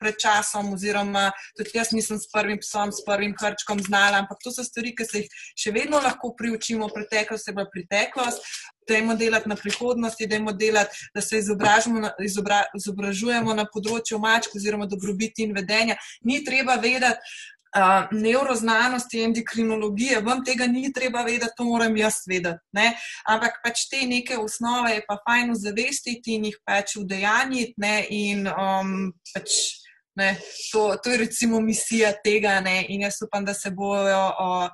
pred 0.00 0.18
časom, 0.20 0.72
oziroma 0.76 1.30
tudi 1.56 1.76
jaz 1.78 1.92
nisem 1.96 2.20
s 2.20 2.30
prvim 2.32 2.60
psom, 2.62 2.92
s 2.92 3.04
prvim 3.06 3.34
hrčkom 3.40 3.82
znala, 3.82 4.22
ampak 4.22 4.42
to 4.44 4.52
so 4.52 4.64
stvari, 4.64 4.94
ki 4.96 5.08
se 5.08 5.24
jih 5.24 5.42
še 5.56 5.74
vedno 5.76 6.00
lahko 6.04 6.34
priučimo, 6.38 6.88
preteklost 6.94 7.48
je 7.48 7.56
bila 7.56 7.68
preteklost. 7.72 8.54
Dajmo 8.86 9.16
delati 9.18 9.50
na 9.50 9.56
prihodnosti, 9.58 10.28
dajmo 10.30 10.52
delati, 10.54 11.08
da 11.14 11.20
se 11.20 11.40
na, 11.90 12.12
izobra, 12.22 12.60
izobražujemo 12.78 13.54
na 13.54 13.64
področju 13.66 14.20
mačk 14.22 14.54
oziroma 14.54 14.86
dobrobiti 14.86 15.42
in 15.42 15.56
vedenja. 15.56 15.96
Ni 16.22 16.44
treba 16.46 16.76
vedeti 16.78 17.18
uh, 17.76 18.06
neuroznanosti, 18.10 19.22
endokrinologije, 19.22 20.20
vam 20.20 20.44
tega 20.44 20.66
ni 20.66 20.92
treba 20.92 21.22
vedeti, 21.22 21.52
to 21.56 21.64
moram 21.64 21.96
jaz 21.96 22.14
vedeti. 22.28 22.62
Ne? 22.72 22.92
Ampak 23.28 23.60
pač 23.64 23.86
te 23.90 24.04
neke 24.06 24.38
osnove 24.38 24.94
je 24.94 25.04
pa 25.08 25.18
fajn 25.24 25.54
zavestiti 25.54 26.36
in 26.36 26.48
jih 26.50 26.60
pač 26.64 26.96
udejanjiti 27.00 27.96
in 28.10 28.46
um, 28.48 29.12
pač. 29.34 29.82
Ne, 30.16 30.36
to, 30.72 30.96
to 31.02 31.10
je 31.10 31.18
recimo 31.20 31.60
misija 31.60 32.12
tega, 32.24 32.60
ne, 32.64 32.86
in 32.88 33.02
jaz 33.04 33.18
upam, 33.26 33.44
da 33.44 33.54
se 33.54 33.70
bojo 33.70 34.22
o, 34.40 34.68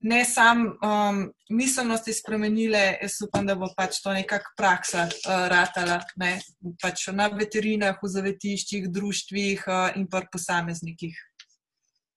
ne 0.00 0.24
samo 0.24 0.72
um, 0.82 1.20
miselnosti 1.50 2.12
spremenile, 2.12 2.98
jaz 3.02 3.20
upam, 3.28 3.46
da 3.46 3.54
bo 3.54 3.68
pač 3.76 4.00
to 4.02 4.10
nekakšna 4.14 4.56
praksa 4.58 5.06
uh, 5.06 5.46
ratala 5.52 6.00
ne, 6.18 6.36
pač 6.82 7.06
na 7.14 7.28
veterinah, 7.30 7.98
v 8.02 8.10
zavetiščih, 8.10 8.90
društvih 8.90 9.64
uh, 9.70 9.96
in 9.98 10.10
pa 10.10 10.24
posameznikih. 10.32 11.14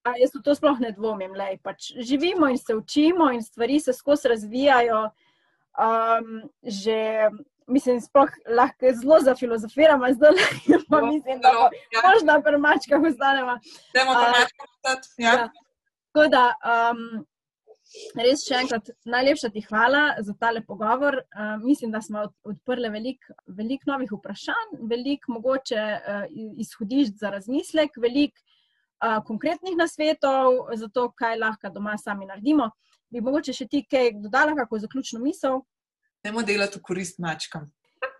A, 0.10 0.16
jaz 0.18 0.34
v 0.34 0.42
to 0.42 0.56
sploh 0.58 0.80
ne 0.82 0.90
dvomim. 0.96 1.36
Lej, 1.38 1.60
pač 1.62 1.92
živimo 2.02 2.50
in 2.50 2.58
se 2.58 2.74
učimo, 2.76 3.30
in 3.36 3.44
stvari 3.46 3.80
se 3.84 3.94
skozi 3.94 4.34
razvijajo. 4.34 5.10
Um, 5.80 6.50
že 6.66 7.30
mislim, 7.70 8.02
sploh 8.02 8.30
lahko 8.58 8.92
zelo 9.02 9.20
zafilozofiramo, 9.22 10.14
zdaj 10.14 10.32
pa 10.90 11.02
mislim, 11.06 11.42
da 11.42 11.50
ja. 11.94 12.02
možno 12.08 12.42
pri 12.44 12.58
mačkah 12.58 13.02
ostanemo. 13.12 13.58
Dajmo 13.94 14.14
pri 14.20 14.30
mačkah 14.38 14.68
ostati. 14.76 15.08
Ja. 15.18 15.34
Ja. 15.34 15.50
Tako 16.12 16.28
da, 16.34 16.44
um, 16.74 17.04
res 18.18 18.44
še 18.48 18.60
enkrat, 18.64 18.92
najlepša 19.06 19.50
ti 19.54 19.64
hvala 19.66 20.04
za 20.26 20.34
tale 20.40 20.62
pogovor. 20.66 21.22
Uh, 21.22 21.56
mislim, 21.64 21.92
da 21.92 22.02
smo 22.02 22.26
odprli 22.44 22.90
veliko 22.90 23.34
velik 23.48 23.86
novih 23.90 24.12
vprašanj, 24.18 24.78
veliko 24.90 25.38
mogoče 25.38 25.82
uh, 25.98 26.24
izhodišč 26.58 27.22
za 27.22 27.34
razmislek, 27.34 27.98
veliko 27.98 28.42
uh, 28.42 29.20
konkretnih 29.26 29.78
nasvetov 29.78 30.70
za 30.76 30.90
to, 30.94 31.10
kaj 31.12 31.38
lahko 31.40 31.74
doma 31.74 31.98
sami 31.98 32.30
naredimo. 32.30 32.72
Bi 33.10 33.22
mogoče 33.26 33.54
še 33.54 33.66
ti 33.70 33.84
kaj 33.90 34.16
dodala, 34.22 34.54
kako 34.58 34.82
zaključno 34.86 35.22
misel? 35.24 35.64
Dajmo 36.24 36.42
delati 36.44 36.80
v 36.80 36.82
korist 36.84 37.20
mačkam. 37.20 37.70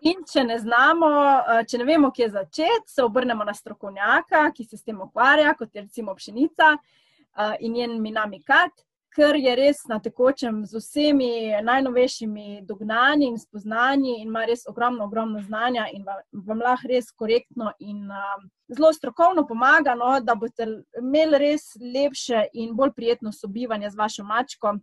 In 0.08 0.22
če 0.24 0.44
ne 0.44 0.56
znamo, 0.58 1.08
eh, 1.52 1.64
če 1.68 1.78
ne 1.78 1.84
vemo, 1.84 2.10
kje 2.10 2.30
začeti, 2.32 2.88
se 2.88 3.02
obrnemo 3.04 3.44
na 3.44 3.52
strokovnjaka, 3.54 4.46
ki 4.56 4.64
se 4.64 4.78
s 4.78 4.84
tem 4.84 5.00
ukvarja, 5.00 5.52
kot 5.58 5.74
je 5.74 5.82
recimo 5.82 6.14
pšenica 6.16 6.70
eh, 6.76 7.56
in 7.60 7.76
njen 7.76 7.98
minamikat, 8.00 8.72
ker 9.12 9.36
je 9.36 9.52
res 9.56 9.82
na 9.90 9.98
tekočem 10.00 10.62
z 10.64 10.80
vsemi 10.80 11.52
najnovejšimi 11.66 12.62
dognanji 12.64 13.26
in 13.26 13.38
spoznanji 13.38 14.16
in 14.20 14.28
ima 14.28 14.46
res 14.48 14.64
ogromno, 14.70 15.04
ogromno 15.04 15.42
znanja 15.42 15.88
in 15.92 16.06
vam 16.06 16.62
lahko 16.62 16.88
res 16.88 17.10
korektno 17.12 17.74
in 17.80 18.08
eh, 18.08 18.48
zelo 18.72 18.94
strokovno 18.96 19.44
pomaga, 19.46 19.94
no, 19.94 20.14
da 20.24 20.38
boste 20.40 20.70
imeli 20.96 21.44
res 21.44 21.74
lepše 21.76 22.46
in 22.54 22.72
bolj 22.76 22.96
prijetno 22.96 23.32
sobivanje 23.32 23.90
z 23.90 24.00
vašo 24.00 24.24
mačko 24.24 24.78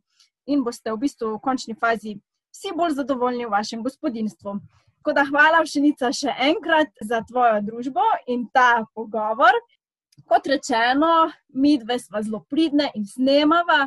in 0.46 0.62
boste 0.64 0.92
v 0.94 1.02
bistvu 1.08 1.34
v 1.34 1.42
končni 1.42 1.74
fazi 1.74 2.20
vsi 2.56 2.74
bolj 2.76 2.98
zadovoljni 3.00 3.46
v 3.46 3.54
vašem 3.56 3.84
gospodinstvu. 3.84 4.60
Tako 4.98 5.14
da 5.14 5.24
hvala, 5.30 5.64
Všenica, 5.64 6.12
še 6.12 6.34
enkrat 6.50 6.90
za 7.02 7.22
tvojo 7.28 7.62
družbo 7.64 8.04
in 8.28 8.48
ta 8.54 8.84
pogovor. 8.96 9.56
Kot 10.28 10.48
rečeno, 10.50 11.30
mi 11.54 11.78
dve 11.78 12.00
smo 12.00 12.22
zelo 12.24 12.42
pridne 12.50 12.90
in 12.96 13.06
snemava 13.08 13.86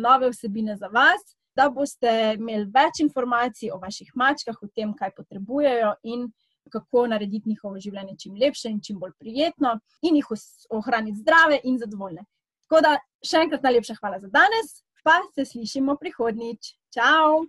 nove 0.00 0.32
vsebine 0.32 0.76
za 0.76 0.88
vas, 0.90 1.22
da 1.56 1.68
boste 1.70 2.10
imeli 2.36 2.66
več 2.72 3.00
informacij 3.04 3.70
o 3.72 3.78
vaših 3.78 4.10
mačkah, 4.14 4.56
o 4.62 4.68
tem, 4.74 4.92
kaj 4.96 5.14
potrebujejo 5.16 5.94
in 6.02 6.26
kako 6.72 7.06
narediti 7.12 7.48
njihovo 7.48 7.78
življenje 7.80 8.16
čim 8.18 8.34
lepše 8.40 8.72
in 8.72 8.80
čim 8.82 8.98
bolj 8.98 9.14
prijetno, 9.20 9.76
in 10.02 10.18
jih 10.18 10.32
ohraniti 10.74 11.22
zdrave 11.22 11.60
in 11.62 11.78
zadovoljne. 11.78 12.26
Tako 12.66 12.82
da 12.82 12.96
še 13.22 13.44
enkrat 13.46 13.62
najlepša 13.62 14.00
hvala 14.00 14.18
za 14.18 14.32
danes, 14.34 14.80
pa 15.06 15.20
se 15.36 15.46
slišimo 15.46 15.94
prihodnjič. 16.00 16.74
Ciao! 16.90 17.44